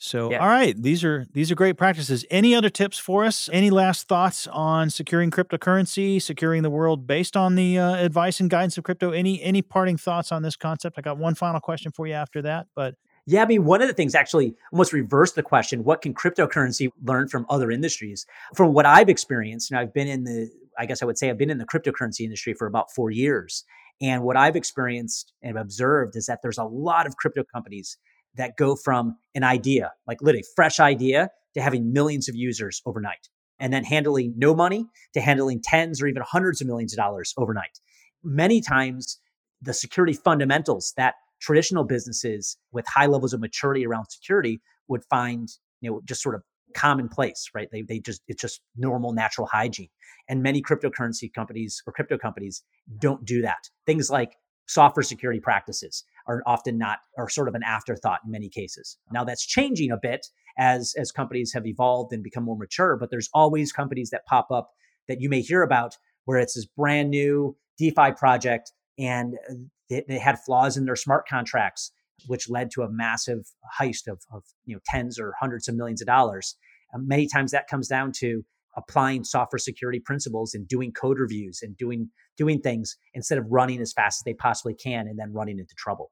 So 0.01 0.31
yeah. 0.31 0.39
all 0.39 0.49
right, 0.49 0.81
these 0.81 1.03
are 1.03 1.27
these 1.33 1.51
are 1.51 1.57
great 1.57 1.77
practices. 1.77 2.25
Any 2.31 2.55
other 2.55 2.71
tips 2.71 2.99
for 2.99 3.25
us? 3.25 3.49
Any 3.53 3.71
last 3.71 4.07
thoughts 4.07 4.47
on 4.47 4.91
securing 4.91 5.31
cryptocurrency, 5.31 6.23
securing 6.23 6.63
the 6.63 6.71
world 6.71 7.07
based 7.07 7.37
on 7.37 7.57
the 7.57 7.79
uh, 7.79 7.97
advice 7.97 8.39
and 8.39 8.49
guidance 8.49 8.79
of 8.79 8.85
crypto? 8.85 9.11
Any 9.11 9.43
any 9.43 9.61
parting 9.61 9.97
thoughts 9.97 10.31
on 10.31 10.43
this 10.43 10.55
concept? 10.55 10.99
I 10.99 11.03
got 11.03 11.19
one 11.19 11.35
final 11.35 11.61
question 11.61 11.91
for 11.91 12.07
you 12.07 12.15
after 12.15 12.43
that, 12.43 12.69
but 12.77 12.95
yeah, 13.27 13.43
I 13.43 13.47
mean, 13.47 13.67
one 13.67 13.83
of 13.83 13.89
the 13.89 13.95
things 13.95 14.15
actually 14.15 14.55
almost 14.73 14.95
reverse 14.95 15.33
the 15.33 15.43
question 15.43 15.85
what 15.85 16.01
can 16.01 16.15
cryptocurrency 16.15 16.91
learn 17.05 17.29
from 17.29 17.45
other 17.51 17.71
industries? 17.71 18.25
From 18.55 18.73
what 18.73 18.87
I've 18.87 19.11
experienced, 19.11 19.71
and 19.71 19.79
I've 19.79 19.93
been 19.93 20.09
in 20.09 20.25
the, 20.25 20.51
I 20.79 20.87
guess 20.87 21.03
I 21.03 21.07
would 21.07 21.19
say 21.19 21.29
I've 21.29 21.39
been 21.39 21.51
in 21.51 21.59
the 21.59 21.67
cryptocurrency 21.67 22.21
industry 22.21 22.55
for 22.55 22.67
about 22.67 22.93
four 22.95 23.11
years. 23.11 23.65
And 24.01 24.23
what 24.23 24.37
I've 24.37 24.57
experienced 24.57 25.33
and 25.43 25.59
observed 25.59 26.15
is 26.17 26.27
that 26.27 26.41
there's 26.43 26.59
a 26.59 26.65
lot 26.65 27.07
of 27.07 27.17
crypto 27.17 27.43
companies 27.53 27.99
that 28.37 28.57
go 28.57 28.77
from 28.77 29.17
an 29.35 29.43
idea, 29.43 29.93
like 30.07 30.23
literally 30.23 30.45
fresh 30.55 30.79
idea, 30.79 31.31
to 31.55 31.61
having 31.61 31.93
millions 31.93 32.29
of 32.29 32.37
users 32.37 32.81
overnight, 32.87 33.29
and 33.59 33.73
then 33.73 33.85
handling 33.85 34.35
no 34.37 34.55
money 34.55 34.87
to 35.15 35.21
handling 35.21 35.61
tens 35.63 36.01
or 36.01 36.07
even 36.07 36.23
hundreds 36.25 36.61
of 36.61 36.67
millions 36.67 36.93
of 36.93 36.99
dollars 36.99 37.35
overnight. 37.37 37.81
Many 38.23 38.61
times, 38.61 39.19
the 39.61 39.75
security 39.75 40.13
fundamentals 40.13 40.93
that 40.97 41.15
traditional 41.41 41.85
businesses 41.85 42.57
with 42.73 42.87
high 42.87 43.07
levels 43.07 43.33
of 43.33 43.41
maturity 43.41 43.85
around 43.87 44.07
security 44.11 44.61
would 44.89 45.03
find, 45.11 45.49
you 45.81 45.91
know, 45.91 46.01
just 46.05 46.23
sort 46.23 46.35
of 46.35 46.43
commonplace, 46.75 47.51
right? 47.55 47.69
They, 47.71 47.83
they 47.83 47.99
just, 47.99 48.23
it's 48.29 48.41
just 48.41 48.61
normal 48.77 49.13
natural 49.13 49.47
hygiene. 49.47 49.89
And 50.29 50.43
many 50.43 50.63
cryptocurrency 50.63 51.33
companies 51.33 51.83
or 51.87 51.93
crypto 51.93 52.19
companies 52.19 52.63
don't 52.99 53.25
do 53.25 53.43
that. 53.43 53.69
Things 53.87 54.11
like 54.11 54.37
software 54.67 55.03
security 55.03 55.41
practices 55.41 56.05
are 56.27 56.43
often 56.47 56.77
not, 56.77 56.99
are 57.17 57.29
sort 57.29 57.49
of 57.49 57.55
an 57.55 57.63
afterthought 57.63 58.21
in 58.25 58.31
many 58.31 58.49
cases. 58.49 58.99
Now 59.13 59.25
that's 59.25 59.47
changing 59.47 59.91
a 59.91 59.97
bit 59.97 60.27
as, 60.59 60.95
as 60.99 61.11
companies 61.11 61.53
have 61.55 61.67
evolved 61.67 62.13
and 62.13 62.23
become 62.23 62.45
more 62.45 62.57
mature, 62.57 62.97
but 62.97 63.11
there's 63.11 63.31
always 63.33 63.73
companies 63.73 64.11
that 64.11 64.27
pop 64.27 64.51
up 64.51 64.71
that 65.09 65.21
you 65.21 65.29
may 65.31 65.41
hear 65.41 65.63
about 65.63 65.97
where 66.27 66.39
it's 66.39 66.55
this 66.55 66.67
brand 66.67 67.11
new 67.11 67.57
DeFi 67.79 68.13
project 68.13 68.73
and 68.99 69.35
uh, 69.49 69.55
they, 69.89 70.05
they 70.07 70.19
had 70.19 70.39
flaws 70.39 70.77
in 70.77 70.85
their 70.85 70.97
smart 70.97 71.27
contracts, 71.27 71.93
which 72.27 72.49
led 72.49 72.71
to 72.73 72.83
a 72.83 72.91
massive 72.91 73.47
heist 73.81 74.07
of, 74.07 74.21
of 74.33 74.43
you 74.65 74.75
know 74.75 74.81
tens 74.87 75.19
or 75.19 75.35
hundreds 75.41 75.69
of 75.69 75.77
millions 75.77 76.01
of 76.01 76.07
dollars. 76.07 76.57
Um, 76.95 77.07
many 77.07 77.29
times 77.29 77.51
that 77.53 77.69
comes 77.69 77.89
down 77.89 78.13
to 78.19 78.45
applying 78.77 79.25
software 79.25 79.59
security 79.59 80.01
principles 80.01 80.55
and 80.55 80.67
doing 80.69 80.93
code 80.93 81.19
reviews 81.19 81.61
and 81.63 81.77
doing 81.77 82.11
doing 82.37 82.61
things 82.61 82.97
instead 83.15 83.39
of 83.39 83.45
running 83.49 83.81
as 83.81 83.93
fast 83.93 84.21
as 84.21 84.25
they 84.25 84.35
possibly 84.35 84.75
can 84.75 85.09
and 85.09 85.19
then 85.19 85.33
running 85.33 85.59
into 85.59 85.75
trouble. 85.77 86.11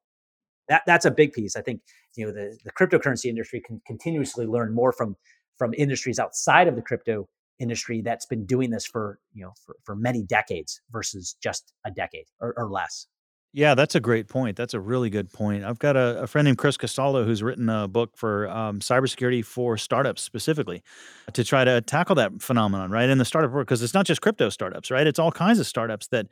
That 0.69 0.83
that's 0.87 1.05
a 1.05 1.11
big 1.11 1.33
piece. 1.33 1.57
I 1.57 1.63
think 1.63 1.81
you 2.17 2.27
know 2.27 2.33
the, 2.33 2.59
the 2.65 2.73
cryptocurrency 2.73 3.27
industry 3.27 3.63
can 3.65 3.81
continuously 3.87 4.47
learn 4.47 4.75
more 4.75 4.93
from 4.93 5.17
from 5.59 5.73
industries 5.75 6.19
outside 6.19 6.69
of 6.69 6.77
the 6.77 6.83
crypto 6.83 7.29
industry 7.59 8.03
that's 8.05 8.27
been 8.27 8.45
doing 8.45 8.71
this 8.71 8.85
for 8.85 9.19
you 9.33 9.43
know 9.43 9.53
for, 9.65 9.77
for 9.85 9.97
many 9.97 10.23
decades 10.23 10.81
versus 10.91 11.37
just 11.43 11.73
a 11.85 11.91
decade 11.91 12.27
or, 12.41 12.55
or 12.57 12.71
less. 12.71 13.07
Yeah, 13.57 13.75
that's 13.75 13.95
a 13.95 14.01
great 14.01 14.29
point. 14.29 14.55
That's 14.55 14.75
a 14.75 14.81
really 14.81 15.09
good 15.09 15.33
point. 15.33 15.65
I've 15.65 15.79
got 15.79 15.97
a, 15.97 16.21
a 16.21 16.27
friend 16.27 16.45
named 16.45 16.59
Chris 16.59 16.77
Castaldo 16.77 17.25
who's 17.25 17.43
written 17.43 17.71
a 17.71 17.89
book 17.89 18.15
for 18.15 18.51
um, 18.51 18.81
cybersecurity 18.81 19.43
for 19.43 19.79
startups 19.79 20.21
specifically 20.21 20.83
to 21.33 21.43
try 21.43 21.65
to 21.65 21.81
tackle 21.81 22.17
that 22.17 22.43
phenomenon, 22.43 22.91
right? 22.91 23.09
In 23.09 23.17
the 23.17 23.25
startup 23.25 23.51
world, 23.53 23.67
because 23.67 23.83
it's 23.83 23.95
not 23.95 24.05
just 24.05 24.21
crypto 24.21 24.51
startups, 24.51 24.91
right? 24.91 25.07
It's 25.07 25.19
all 25.19 25.33
kinds 25.33 25.59
of 25.59 25.67
startups 25.67 26.09
that, 26.09 26.27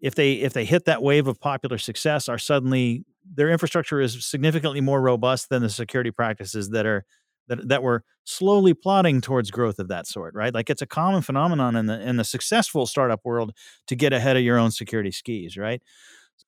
if 0.00 0.16
they 0.16 0.32
if 0.34 0.52
they 0.52 0.64
hit 0.64 0.84
that 0.86 1.00
wave 1.00 1.28
of 1.28 1.40
popular 1.40 1.78
success, 1.78 2.28
are 2.28 2.38
suddenly 2.38 3.04
their 3.24 3.50
infrastructure 3.50 4.00
is 4.00 4.24
significantly 4.26 4.80
more 4.80 5.00
robust 5.00 5.50
than 5.50 5.62
the 5.62 5.70
security 5.70 6.10
practices 6.10 6.70
that 6.70 6.86
are 6.86 7.04
that 7.46 7.68
that 7.68 7.82
were 7.84 8.02
slowly 8.24 8.74
plodding 8.74 9.20
towards 9.20 9.52
growth 9.52 9.78
of 9.78 9.86
that 9.88 10.08
sort, 10.08 10.34
right? 10.34 10.52
Like 10.52 10.70
it's 10.70 10.82
a 10.82 10.86
common 10.86 11.22
phenomenon 11.22 11.76
in 11.76 11.86
the 11.86 12.00
in 12.00 12.16
the 12.16 12.24
successful 12.24 12.84
startup 12.86 13.20
world 13.24 13.52
to 13.86 13.94
get 13.94 14.12
ahead 14.12 14.36
of 14.36 14.42
your 14.42 14.58
own 14.58 14.72
security 14.72 15.12
skis, 15.12 15.56
right? 15.56 15.80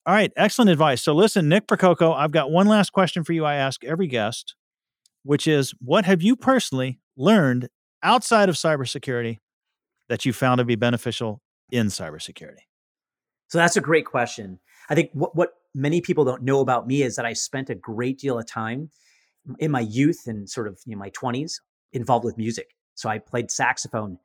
All 0.07 0.15
right, 0.15 0.33
excellent 0.37 0.71
advice. 0.71 1.03
So 1.03 1.15
listen, 1.15 1.49
Nick 1.49 1.67
Percoco, 1.67 2.15
I've 2.15 2.31
got 2.31 2.51
one 2.51 2.69
last 2.69 2.93
question 2.93 3.25
for 3.25 3.33
you 3.33 3.45
I 3.45 3.57
ask 3.57 3.83
every 3.85 4.07
guest, 4.07 4.55
which 5.25 5.47
is 5.49 5.75
what 5.81 6.05
have 6.05 6.23
you 6.23 6.37
personally 6.37 7.01
learned 7.17 7.69
outside 8.03 8.49
of 8.49 8.55
cybersecurity 8.55 9.39
that 10.09 10.25
you 10.25 10.33
found 10.33 10.59
to 10.59 10.65
be 10.65 10.77
beneficial 10.77 11.41
in 11.71 11.87
cybersecurity? 11.87 12.63
So 13.49 13.59
that's 13.59 13.77
a 13.77 13.81
great 13.81 14.07
question. 14.07 14.61
I 14.89 14.95
think 14.95 15.11
what, 15.13 15.35
what 15.35 15.55
many 15.75 16.01
people 16.01 16.25
don't 16.25 16.43
know 16.43 16.61
about 16.61 16.87
me 16.87 17.03
is 17.03 17.17
that 17.17 17.27
I 17.27 17.33
spent 17.33 17.71
a 17.71 17.75
great 17.75 18.19
deal 18.19 18.39
of 18.39 18.47
time 18.47 18.91
in 19.59 19.71
my 19.71 19.81
youth 19.81 20.23
and 20.27 20.49
sort 20.49 20.69
of 20.69 20.79
you 20.87 20.95
know, 20.95 20.99
my 20.99 21.11
20s 21.11 21.55
involved 21.93 22.25
with 22.25 22.39
music. 22.39 22.69
So 22.95 23.09
I 23.09 23.19
played 23.19 23.51
saxophone 23.51 24.19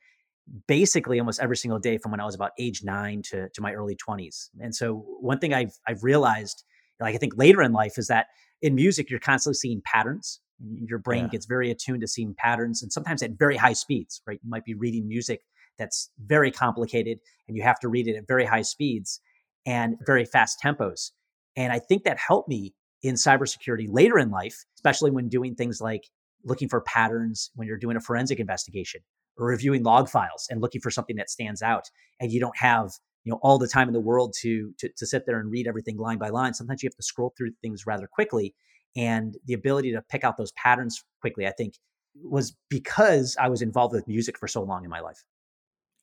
basically 0.68 1.20
almost 1.20 1.40
every 1.40 1.58
single 1.58 1.80
day 1.80 1.98
from 1.98 2.12
when 2.12 2.20
I 2.20 2.26
was 2.26 2.36
about 2.36 2.52
age 2.60 2.84
nine 2.84 3.22
to, 3.30 3.50
to 3.50 3.62
my 3.62 3.74
early 3.74 3.96
20s. 3.96 4.50
And 4.60 4.76
so 4.76 5.06
one 5.20 5.40
thing 5.40 5.54
I've 5.54 5.74
I've 5.88 6.04
realized, 6.04 6.64
like 7.00 7.16
I 7.16 7.18
think 7.18 7.34
later 7.38 7.62
in 7.62 7.72
life, 7.72 7.98
is 7.98 8.08
that 8.08 8.28
in 8.62 8.76
music 8.76 9.10
you're 9.10 9.20
constantly 9.20 9.56
seeing 9.56 9.82
patterns. 9.86 10.40
Your 10.60 11.00
brain 11.00 11.24
yeah. 11.24 11.30
gets 11.30 11.46
very 11.48 11.72
attuned 11.72 12.02
to 12.02 12.08
seeing 12.08 12.36
patterns, 12.38 12.84
and 12.84 12.92
sometimes 12.92 13.24
at 13.24 13.32
very 13.32 13.58
high 13.58 13.74
speeds. 13.74 14.22
Right, 14.28 14.40
you 14.44 14.50
might 14.50 14.66
be 14.66 14.76
reading 14.76 15.08
music 15.08 15.42
that's 15.80 16.12
very 16.26 16.52
complicated, 16.52 17.20
and 17.48 17.58
you 17.58 17.64
have 17.64 17.80
to 17.80 17.88
read 17.88 18.08
it 18.08 18.16
at 18.16 18.28
very 18.28 18.46
high 18.46 18.62
speeds 18.62 19.20
and 19.66 19.96
very 20.06 20.26
fast 20.26 20.60
tempos. 20.64 21.12
And 21.56 21.74
I 21.74 21.80
think 21.80 22.04
that 22.04 22.18
helped 22.18 22.50
me 22.50 22.74
in 23.02 23.16
cybersecurity 23.16 23.88
later 23.90 24.20
in 24.20 24.30
life, 24.30 24.64
especially 24.76 25.12
when 25.12 25.30
doing 25.30 25.56
things 25.56 25.82
like 25.82 26.04
looking 26.44 26.70
for 26.70 26.82
patterns 26.82 27.52
when 27.56 27.68
you're 27.68 27.78
doing 27.78 27.98
a 27.98 28.00
forensic 28.00 28.40
investigation 28.40 29.02
or 29.42 29.48
reviewing 29.48 29.84
log 29.84 30.08
files 30.08 30.48
and 30.50 30.62
looking 30.62 30.82
for 30.82 30.92
something 30.92 31.16
that 31.16 31.30
stands 31.30 31.62
out 31.62 31.90
and 32.20 32.32
you 32.32 32.40
don't 32.40 32.58
have 32.58 32.92
you 33.24 33.32
know 33.32 33.40
all 33.42 33.58
the 33.58 33.68
time 33.68 33.88
in 33.88 33.94
the 33.94 34.00
world 34.00 34.34
to, 34.40 34.74
to 34.78 34.90
to 34.96 35.06
sit 35.06 35.26
there 35.26 35.40
and 35.40 35.52
read 35.52 35.68
everything 35.68 35.98
line 35.98 36.18
by 36.18 36.30
line 36.30 36.54
sometimes 36.54 36.82
you 36.82 36.88
have 36.88 36.96
to 36.96 37.04
scroll 37.04 37.34
through 37.38 37.52
things 37.62 37.86
rather 37.86 38.08
quickly 38.08 38.54
and 38.96 39.38
the 39.46 39.54
ability 39.54 39.92
to 39.92 40.02
pick 40.10 40.24
out 40.24 40.38
those 40.38 40.52
patterns 40.54 41.04
quickly 41.20 41.48
i 41.48 41.52
think 41.52 41.76
was 42.24 42.56
because 42.70 43.36
i 43.40 43.50
was 43.50 43.62
involved 43.62 43.94
with 43.94 44.08
music 44.08 44.38
for 44.38 44.48
so 44.48 44.62
long 44.62 44.84
in 44.84 44.90
my 44.90 45.00
life. 45.00 45.24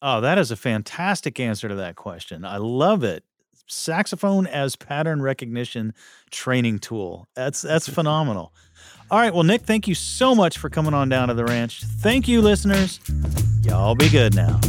Oh 0.01 0.21
that 0.21 0.39
is 0.39 0.51
a 0.51 0.57
fantastic 0.57 1.41
answer 1.41 1.69
to 1.69 1.75
that 1.77 1.97
question. 1.97 2.45
I 2.45 2.59
love 2.59 3.03
it 3.03 3.25
saxophone 3.67 4.47
as 4.47 4.77
pattern 4.77 5.23
recognition 5.23 5.93
training 6.31 6.79
tool 6.79 7.29
that's 7.35 7.63
that's 7.63 7.89
phenomenal 7.89 8.53
all 9.11 9.19
right. 9.19 9.33
Well, 9.33 9.43
Nick, 9.45 9.63
thank 9.63 9.89
you 9.89 9.95
so 9.95 10.35
much 10.35 10.59
for 10.59 10.69
coming 10.69 10.93
on 10.93 11.09
down 11.09 11.29
to 11.29 11.35
the 11.35 11.45
ranch. 11.45 11.83
Thank 11.83 12.29
you, 12.29 12.43
listeners. 12.43 13.01
Y'all 13.63 13.95
be 13.95 14.09
good 14.11 14.35
now. 14.35 14.61